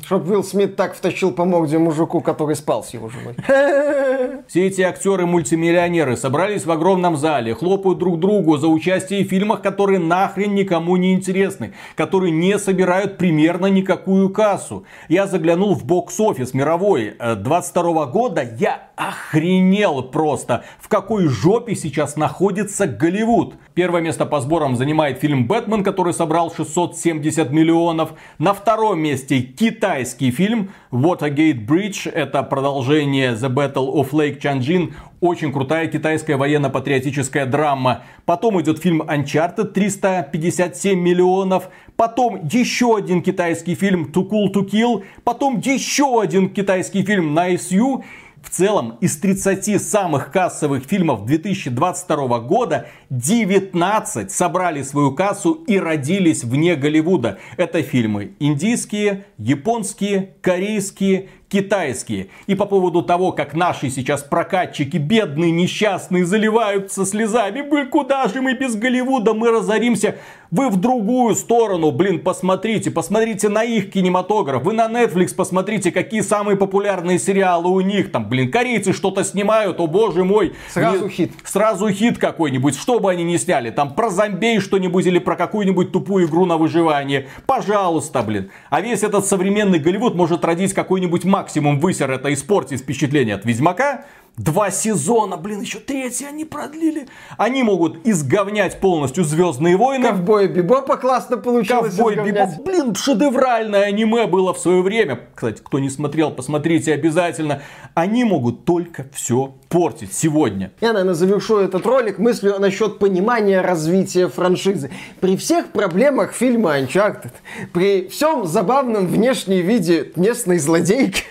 Чтоб 0.03 0.27
Уилл 0.27 0.43
Смит 0.43 0.75
так 0.75 0.95
втащил 0.95 1.31
по 1.31 1.45
морде 1.45 1.77
мужику, 1.77 2.21
который 2.21 2.55
спал 2.55 2.83
с 2.83 2.89
его 2.89 3.09
женой. 3.09 3.35
Все 4.47 4.65
эти 4.65 4.81
актеры-мультимиллионеры 4.81 6.17
собрались 6.17 6.65
в 6.65 6.71
огромном 6.71 7.15
зале, 7.17 7.53
хлопают 7.53 7.99
друг 7.99 8.19
другу 8.19 8.57
за 8.57 8.67
участие 8.67 9.23
в 9.23 9.29
фильмах, 9.29 9.61
которые 9.61 9.99
нахрен 9.99 10.55
никому 10.55 10.95
не 10.97 11.13
интересны, 11.13 11.73
которые 11.95 12.31
не 12.31 12.57
собирают 12.57 13.17
примерно 13.17 13.67
никакую 13.67 14.29
кассу. 14.31 14.85
Я 15.07 15.27
заглянул 15.27 15.75
в 15.75 15.85
бокс-офис 15.85 16.55
мировой 16.55 17.15
22 17.19 18.03
э, 18.03 18.11
года, 18.11 18.41
я 18.59 18.89
охренел 18.95 20.03
просто, 20.03 20.65
в 20.79 20.89
какой 20.89 21.27
жопе 21.27 21.75
сейчас 21.75 22.17
находится 22.17 22.87
Голливуд. 22.87 23.55
Первое 23.73 24.01
место 24.01 24.25
по 24.25 24.41
сборам 24.41 24.75
занимает 24.75 25.19
фильм 25.19 25.47
«Бэтмен», 25.47 25.83
который 25.83 26.13
собрал 26.13 26.51
670 26.53 27.51
миллионов. 27.51 28.13
На 28.39 28.53
втором 28.53 28.99
месте 28.99 29.41
китайский 29.59 30.31
фильм 30.31 30.71
Watergate 30.89 31.65
Bridge. 31.65 32.09
Это 32.09 32.43
продолжение 32.43 33.33
The 33.33 33.53
Battle 33.53 33.93
of 33.93 34.11
Lake 34.11 34.39
Changjin. 34.39 34.93
Очень 35.19 35.51
крутая 35.51 35.87
китайская 35.87 36.37
военно-патриотическая 36.37 37.45
драма. 37.45 38.03
Потом 38.23 38.61
идет 38.61 38.79
фильм 38.79 39.01
Uncharted 39.01 39.73
357 39.73 40.97
миллионов. 40.97 41.69
Потом 41.97 42.47
еще 42.49 42.95
один 42.95 43.21
китайский 43.21 43.75
фильм 43.75 44.09
Too 44.13 44.29
Cool 44.29 44.53
to 44.53 44.65
Kill. 44.65 45.03
Потом 45.25 45.59
еще 45.59 46.21
один 46.21 46.49
китайский 46.49 47.03
фильм 47.03 47.37
Nice 47.37 47.71
You. 47.71 48.01
В 48.43 48.49
целом, 48.49 48.97
из 49.01 49.17
30 49.17 49.81
самых 49.81 50.31
кассовых 50.31 50.85
фильмов 50.85 51.25
2022 51.25 52.39
года 52.39 52.87
19 53.09 54.31
собрали 54.31 54.81
свою 54.81 55.13
кассу 55.13 55.53
и 55.67 55.77
родились 55.77 56.43
вне 56.43 56.75
Голливуда. 56.75 57.39
Это 57.57 57.81
фильмы 57.81 58.33
индийские, 58.39 59.25
японские, 59.37 60.35
корейские, 60.41 61.29
китайские. 61.49 62.29
И 62.47 62.55
по 62.55 62.65
поводу 62.65 63.01
того, 63.01 63.31
как 63.31 63.53
наши 63.53 63.89
сейчас 63.89 64.23
прокатчики, 64.23 64.97
бедные, 64.97 65.51
несчастные, 65.51 66.25
заливаются 66.25 67.05
слезами. 67.05 67.85
Куда 67.89 68.27
же 68.27 68.41
мы 68.41 68.53
без 68.53 68.75
Голливуда, 68.75 69.33
мы 69.33 69.51
разоримся. 69.51 70.15
Вы 70.51 70.69
в 70.69 70.77
другую 70.77 71.35
сторону, 71.35 71.91
блин, 71.91 72.21
посмотрите, 72.21 72.89
посмотрите 72.89 73.49
на 73.49 73.63
их 73.63 73.91
кинематограф. 73.91 74.63
Вы 74.63 74.73
на 74.73 74.87
Netflix 74.87 75.35
посмотрите, 75.35 75.91
какие 75.91 76.21
самые 76.21 76.57
популярные 76.57 77.19
сериалы 77.19 77.69
у 77.69 77.81
них. 77.81 78.11
Там, 78.11 78.27
блин, 78.27 78.49
корейцы 78.49 78.91
что-то 78.91 79.23
снимают, 79.23 79.79
о 79.79 79.85
боже 79.85 80.23
мой. 80.23 80.53
Сразу 80.73 81.03
не... 81.03 81.09
хит. 81.11 81.33
Сразу 81.43 81.89
хит 81.89 82.17
какой-нибудь, 82.17 82.75
что 82.75 82.99
бы 82.99 83.11
они 83.11 83.23
ни 83.23 83.37
сняли. 83.37 83.69
Там 83.69 83.93
про 83.93 84.09
зомбей 84.09 84.59
что-нибудь 84.59 85.05
или 85.05 85.19
про 85.19 85.35
какую-нибудь 85.35 85.91
тупую 85.91 86.25
игру 86.25 86.47
на 86.47 86.57
выживание. 86.57 87.27
Пожалуйста, 87.45 88.23
блин. 88.23 88.49
А 88.71 88.81
весь 88.81 89.03
этот 89.03 89.27
современный 89.27 89.77
Голливуд 89.77 90.15
может 90.15 90.43
родить 90.43 90.73
какой-нибудь 90.73 91.25
максимум 91.25 91.79
высер 91.79 92.09
это 92.09 92.33
испортить 92.33 92.81
впечатление 92.81 93.35
от 93.35 93.45
Ведьмака, 93.45 94.05
Два 94.39 94.71
сезона, 94.71 95.35
блин, 95.35 95.59
еще 95.59 95.79
третий 95.79 96.23
они 96.23 96.45
продлили. 96.45 97.09
Они 97.37 97.61
могут 97.61 98.07
изговнять 98.07 98.79
полностью 98.79 99.25
Звездные 99.25 99.75
войны. 99.75 100.07
Ковбой 100.07 100.47
Бибопа 100.47 100.95
классно 100.95 101.35
получилось 101.35 101.93
Ковбой 101.93 102.15
Бибоп, 102.15 102.63
блин, 102.63 102.95
шедевральное 102.95 103.83
аниме 103.83 104.27
было 104.27 104.53
в 104.53 104.59
свое 104.59 104.81
время. 104.81 105.19
Кстати, 105.35 105.61
кто 105.61 105.79
не 105.79 105.89
смотрел, 105.89 106.31
посмотрите 106.31 106.93
обязательно. 106.93 107.63
Они 107.95 108.23
могут 108.23 108.63
только 108.63 109.07
все 109.13 109.55
портить 109.67 110.13
сегодня. 110.13 110.71
Я, 110.79 110.93
наверное, 110.93 111.15
завершу 111.15 111.57
этот 111.57 111.85
ролик 111.85 112.17
мыслью 112.17 112.59
насчет 112.59 112.97
понимания 112.97 113.59
развития 113.59 114.29
франшизы. 114.29 114.89
При 115.19 115.35
всех 115.35 115.73
проблемах 115.73 116.31
фильма 116.31 116.79
Uncharted, 116.79 117.33
при 117.73 118.07
всем 118.07 118.47
забавном 118.47 119.05
внешнем 119.07 119.65
виде 119.65 120.13
местной 120.15 120.59
злодейки, 120.59 121.23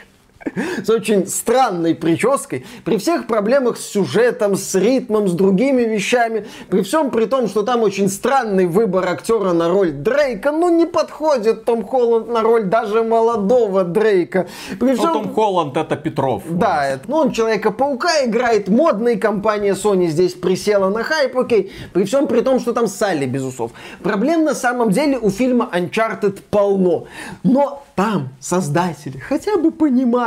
с 0.85 0.91
очень 0.91 1.27
странной 1.27 1.95
прической, 1.95 2.65
при 2.85 2.99
всех 2.99 3.27
проблемах 3.27 3.79
с 3.79 3.87
сюжетом, 3.87 4.57
с 4.57 4.75
ритмом, 4.75 5.29
с 5.29 5.33
другими 5.33 5.83
вещами, 5.83 6.47
при 6.69 6.83
всем 6.83 7.11
при 7.11 7.25
том, 7.27 7.49
что 7.49 7.63
там 7.63 7.83
очень 7.83 8.09
странный 8.09 8.67
выбор 8.67 9.07
актера 9.09 9.53
на 9.53 9.69
роль 9.69 9.93
Дрейка, 9.93 10.53
ну 10.53 10.69
не 10.69 10.87
подходит 10.87 11.65
Том 11.65 11.85
Холланд 11.85 12.29
на 12.29 12.43
роль 12.43 12.65
даже 12.65 13.03
молодого 13.03 13.85
Дрейка. 13.85 14.47
При 14.79 14.95
всем... 14.95 15.07
Ну, 15.07 15.13
Том 15.13 15.35
Холланд 15.35 15.77
это 15.77 15.97
Петров. 15.97 16.43
Да, 16.49 16.87
это, 16.87 17.05
ну 17.09 17.17
он 17.17 17.33
Человека-паука 17.33 18.25
играет, 18.25 18.69
модная 18.69 19.17
компания 19.17 19.75
Sony 19.75 20.07
здесь 20.07 20.35
присела 20.35 20.89
на 20.89 21.03
хайп, 21.03 21.37
окей, 21.37 21.73
при 21.93 22.05
всем 22.05 22.27
при 22.27 22.41
том, 22.41 22.61
что 22.61 22.73
там 22.73 22.87
Салли 22.87 23.27
без 23.27 23.43
усов. 23.43 23.73
Проблем 24.03 24.45
на 24.45 24.55
самом 24.55 24.91
деле 24.91 25.19
у 25.19 25.31
фильма 25.31 25.69
Uncharted 25.73 26.41
полно, 26.51 27.07
но 27.43 27.85
там 27.95 28.29
создатели 28.41 29.19
хотя 29.19 29.57
бы 29.57 29.71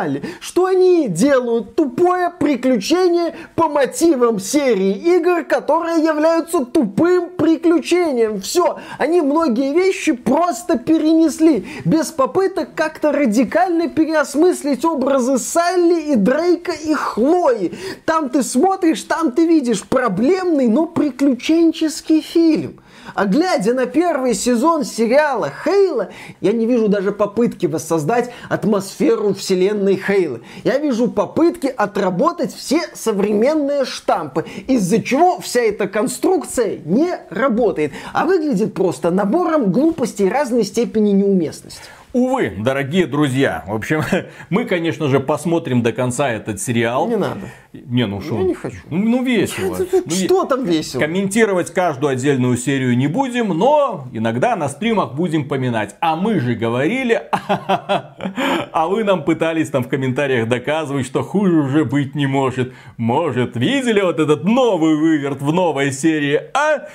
понимали, 0.02 0.24
что 0.40 0.66
они 0.66 1.08
делают 1.08 1.76
тупое 1.76 2.32
приключение 2.32 3.36
по 3.56 3.68
мотивам 3.68 4.40
серии 4.40 4.94
игр, 5.16 5.44
которые 5.44 6.04
являются 6.04 6.66
тупым 6.66 7.30
приключением. 7.32 8.42
Все, 8.42 8.80
они 8.98 9.22
многие 9.22 9.74
вещи 9.74 10.14
просто 10.14 10.78
перенесли, 10.78 11.66
без 11.86 12.08
попыток 12.08 12.70
как-то 12.76 13.12
радикально 13.12 13.90
переосмыслить 13.90 14.86
образы 14.86 15.38
Салли 15.38 16.14
и 16.14 16.16
Дрейка 16.16 16.72
и 16.72 16.94
Хлои. 16.94 17.74
Там 18.06 18.30
ты 18.30 18.44
смотришь, 18.44 19.04
там 19.04 19.32
ты 19.32 19.46
видишь 19.46 19.84
проблемный, 19.84 20.68
но 20.68 20.86
приключенческий 20.86 22.22
фильм. 22.22 22.82
А 23.14 23.26
глядя 23.26 23.74
на 23.74 23.86
первый 23.86 24.34
сезон 24.34 24.84
сериала 24.84 25.52
Хейла, 25.64 26.10
я 26.40 26.52
не 26.52 26.66
вижу 26.66 26.88
даже 26.88 27.12
попытки 27.12 27.66
воссоздать 27.66 28.32
атмосферу 28.50 29.34
вселенной 29.34 29.96
Хейла. 29.96 30.40
Я 30.64 30.78
вижу 30.78 31.10
попытки 31.10 31.68
отработать 31.68 32.54
все 32.56 32.82
современные 32.94 33.86
штампы, 33.86 34.46
из-за 34.68 35.02
чего 35.02 35.40
вся 35.40 35.62
эта 35.62 35.88
конструкция 35.88 36.80
не 36.86 37.20
работает, 37.30 37.92
а 38.14 38.26
выглядит 38.26 38.74
просто 38.74 39.12
набором 39.12 39.72
глупостей 39.72 40.30
разной 40.30 40.64
степени 40.64 41.12
неуместности. 41.12 41.82
Увы, 42.13 42.52
дорогие 42.58 43.08
друзья, 43.08 43.63
в 43.67 43.74
общем, 43.74 44.02
мы, 44.50 44.65
конечно 44.65 45.08
же, 45.08 45.21
посмотрим 45.21 45.82
до 45.82 45.93
конца 45.93 46.30
этот 46.30 46.60
сериал. 46.60 47.08
Не 47.08 47.15
надо. 47.15 47.41
Не, 47.71 48.06
ну 48.06 48.19
что? 48.19 48.38
Я 48.38 48.43
не 48.43 48.54
хочу. 48.54 48.80
Ну, 48.89 48.97
ну, 48.97 49.24
весело. 49.24 49.78
Ну, 49.91 50.12
Что 50.12 50.45
там 50.45 50.65
весело? 50.65 51.00
Комментировать 51.00 51.71
каждую 51.74 52.12
отдельную 52.12 52.58
серию 52.58 52.97
не 52.97 53.08
будем, 53.08 53.50
но 53.50 54.08
иногда 54.12 54.56
на 54.56 54.67
стримах 54.67 55.13
будем 55.13 55.47
поминать. 55.47 55.95
А 56.02 56.15
мы 56.15 56.39
же 56.39 56.56
говорили, 56.56 57.21
а 57.47 58.88
вы 58.89 59.04
нам 59.04 59.24
пытались 59.24 59.69
там 59.69 59.84
в 59.84 59.88
комментариях 59.88 60.50
доказывать, 60.50 61.06
что 61.06 61.24
хуже 61.24 61.56
уже 61.62 61.86
быть 61.86 62.13
не 62.15 62.28
может. 62.28 62.74
Может, 62.97 63.56
видели 63.56 64.02
вот 64.02 64.19
этот 64.19 64.43
новый 64.43 64.97
выверт 64.97 65.41
в 65.41 65.54
новой 65.54 65.91
серии, 65.93 66.41
а? 66.54 66.88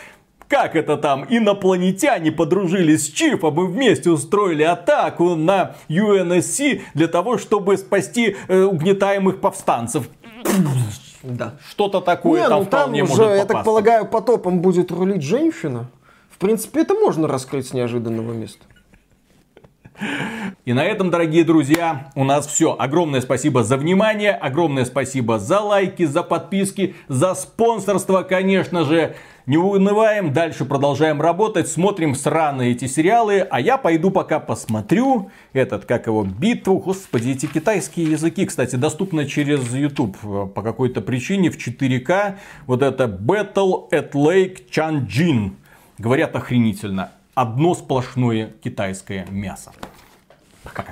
Как 0.48 0.76
это 0.76 0.96
там? 0.96 1.26
Инопланетяне 1.28 2.30
подружились 2.30 3.06
с 3.06 3.10
Чифом 3.10 3.60
и 3.60 3.66
вместе 3.66 4.10
устроили 4.10 4.62
атаку 4.62 5.34
на 5.34 5.74
UNSC 5.88 6.82
для 6.94 7.08
того, 7.08 7.38
чтобы 7.38 7.76
спасти 7.76 8.36
э, 8.46 8.62
угнетаемых 8.62 9.40
повстанцев. 9.40 10.08
Да. 11.22 11.54
Что-то 11.68 12.00
такое 12.00 12.42
Не, 12.42 12.48
там 12.48 12.58
ну 12.60 12.64
там 12.66 12.80
вполне 12.82 13.02
уже, 13.02 13.10
может 13.10 13.26
я 13.26 13.38
так 13.38 13.48
попасться. 13.48 13.64
полагаю, 13.64 14.06
потопом 14.06 14.60
будет 14.60 14.92
рулить 14.92 15.22
женщина. 15.22 15.86
В 16.30 16.38
принципе, 16.38 16.82
это 16.82 16.94
можно 16.94 17.26
раскрыть 17.26 17.68
с 17.68 17.72
неожиданного 17.72 18.32
места. 18.32 18.64
И 20.64 20.72
на 20.72 20.84
этом, 20.84 21.10
дорогие 21.10 21.44
друзья, 21.44 22.10
у 22.14 22.24
нас 22.24 22.46
все. 22.46 22.76
Огромное 22.78 23.20
спасибо 23.20 23.62
за 23.62 23.76
внимание, 23.76 24.32
огромное 24.32 24.84
спасибо 24.84 25.38
за 25.38 25.60
лайки, 25.60 26.04
за 26.04 26.22
подписки, 26.22 26.96
за 27.08 27.34
спонсорство, 27.34 28.22
конечно 28.22 28.84
же. 28.84 29.14
Не 29.46 29.58
унываем, 29.58 30.32
дальше 30.32 30.64
продолжаем 30.64 31.22
работать, 31.22 31.68
смотрим 31.68 32.16
сраные 32.16 32.72
эти 32.72 32.86
сериалы, 32.86 33.46
а 33.48 33.60
я 33.60 33.78
пойду 33.78 34.10
пока 34.10 34.40
посмотрю 34.40 35.30
этот, 35.52 35.84
как 35.84 36.08
его, 36.08 36.24
битву, 36.24 36.78
господи, 36.80 37.30
эти 37.30 37.46
китайские 37.46 38.10
языки, 38.10 38.44
кстати, 38.44 38.74
доступны 38.74 39.24
через 39.24 39.72
YouTube 39.72 40.16
э, 40.24 40.46
по 40.52 40.62
какой-то 40.62 41.00
причине 41.00 41.52
в 41.52 41.58
4К, 41.58 42.38
вот 42.66 42.82
это 42.82 43.04
Battle 43.04 43.88
at 43.92 44.10
Lake 44.14 44.68
Changjin, 44.68 45.52
говорят 45.96 46.34
охренительно, 46.34 47.12
одно 47.36 47.74
сплошное 47.74 48.54
китайское 48.64 49.26
мясо. 49.30 49.70
Пока. 50.64 50.84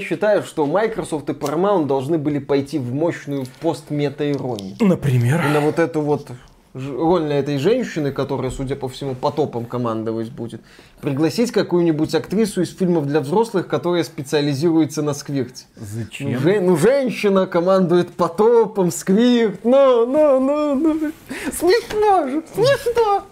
Я 0.00 0.06
считаю, 0.06 0.42
что 0.42 0.66
Microsoft 0.66 1.28
и 1.28 1.32
Paramount 1.32 1.86
должны 1.86 2.16
были 2.18 2.38
пойти 2.38 2.78
в 2.78 2.92
мощную 2.92 3.44
пост-мета-иронию. 3.60 4.76
Например? 4.80 5.44
И 5.46 5.52
на 5.52 5.60
вот 5.60 5.78
эту 5.78 6.00
вот 6.00 6.28
роль 6.72 7.24
на 7.24 7.34
этой 7.34 7.58
женщины, 7.58 8.12
которая, 8.12 8.50
судя 8.50 8.76
по 8.76 8.88
всему, 8.88 9.14
потопом 9.14 9.66
командовать 9.66 10.30
будет, 10.30 10.62
пригласить 11.02 11.52
какую-нибудь 11.52 12.14
актрису 12.14 12.62
из 12.62 12.74
фильмов 12.74 13.06
для 13.06 13.20
взрослых, 13.20 13.68
которая 13.68 14.04
специализируется 14.04 15.02
на 15.02 15.12
сквирте. 15.12 15.66
Зачем? 15.76 16.32
Ну, 16.32 16.38
же- 16.38 16.60
ну, 16.60 16.76
женщина 16.78 17.46
командует 17.46 18.10
потопом, 18.14 18.90
сквирт, 18.90 19.64
ну, 19.64 20.06
ну, 20.06 20.40
ну, 20.40 20.74
ну. 20.76 21.12
Смешно 21.52 22.26
же, 22.26 22.42
смешно. 22.54 23.24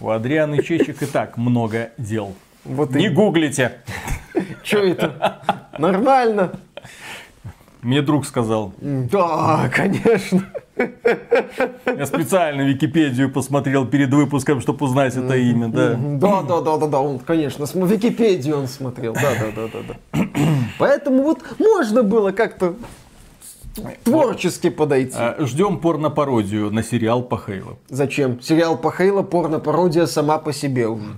У 0.00 0.10
Адрианы 0.10 0.62
Чечек 0.62 1.02
и 1.02 1.06
так 1.06 1.36
много 1.36 1.90
дел. 1.96 2.34
Вот 2.64 2.90
Не 2.94 3.06
и 3.06 3.08
гуглите. 3.08 3.78
что 4.62 4.78
это? 4.78 5.40
Нормально. 5.78 6.52
Мне 7.82 8.02
друг 8.02 8.26
сказал. 8.26 8.72
Да, 8.80 9.70
конечно. 9.72 10.42
Я 10.76 12.04
специально 12.04 12.62
Википедию 12.62 13.30
посмотрел 13.30 13.86
перед 13.86 14.12
выпуском, 14.12 14.60
чтобы 14.60 14.84
узнать 14.84 15.16
это 15.16 15.36
имя. 15.36 15.68
Да. 15.68 15.94
Да, 15.96 16.42
да, 16.42 16.60
да, 16.60 16.76
да, 16.76 16.86
да, 16.88 17.00
он, 17.00 17.18
конечно, 17.18 17.64
Википедию 17.64 18.58
он 18.58 18.68
смотрел, 18.68 19.14
да, 19.14 19.32
да, 19.40 19.52
да, 19.54 19.68
да, 19.72 19.94
да. 20.12 20.26
Поэтому 20.78 21.22
вот 21.22 21.42
можно 21.58 22.02
было 22.02 22.32
как-то 22.32 22.74
творчески 24.04 24.70
подойти. 24.70 25.16
А, 25.18 25.36
Ждем 25.40 25.78
порно-пародию 25.78 26.70
на 26.70 26.82
сериал 26.82 27.22
по 27.22 27.38
Хейлу. 27.38 27.78
Зачем? 27.88 28.40
Сериал 28.40 28.76
по 28.78 28.90
Хейла 28.90 29.22
порно-пародия 29.22 30.06
сама 30.06 30.38
по 30.38 30.52
себе 30.52 30.88
уже. 30.88 31.10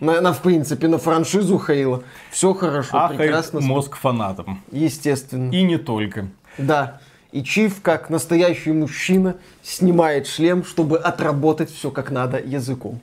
На, 0.00 0.20
на, 0.20 0.32
в 0.32 0.40
принципе, 0.42 0.88
на 0.88 0.98
франшизу 0.98 1.58
Хейла. 1.58 2.02
Все 2.30 2.54
хорошо, 2.54 2.96
Ахает 2.96 3.18
прекрасно. 3.20 3.60
мозг 3.60 3.96
фанатам. 3.96 4.60
Естественно. 4.72 5.50
И 5.52 5.62
не 5.62 5.78
только. 5.78 6.26
Да. 6.58 7.00
И 7.32 7.44
Чиф, 7.44 7.80
как 7.80 8.10
настоящий 8.10 8.72
мужчина, 8.72 9.36
снимает 9.62 10.26
шлем, 10.26 10.64
чтобы 10.64 10.98
отработать 10.98 11.70
все 11.70 11.92
как 11.92 12.10
надо 12.10 12.40
языком. 12.40 13.00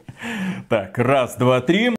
Так, 0.68 0.97
раз, 0.97 1.38
два, 1.38 1.62
три. 1.62 1.89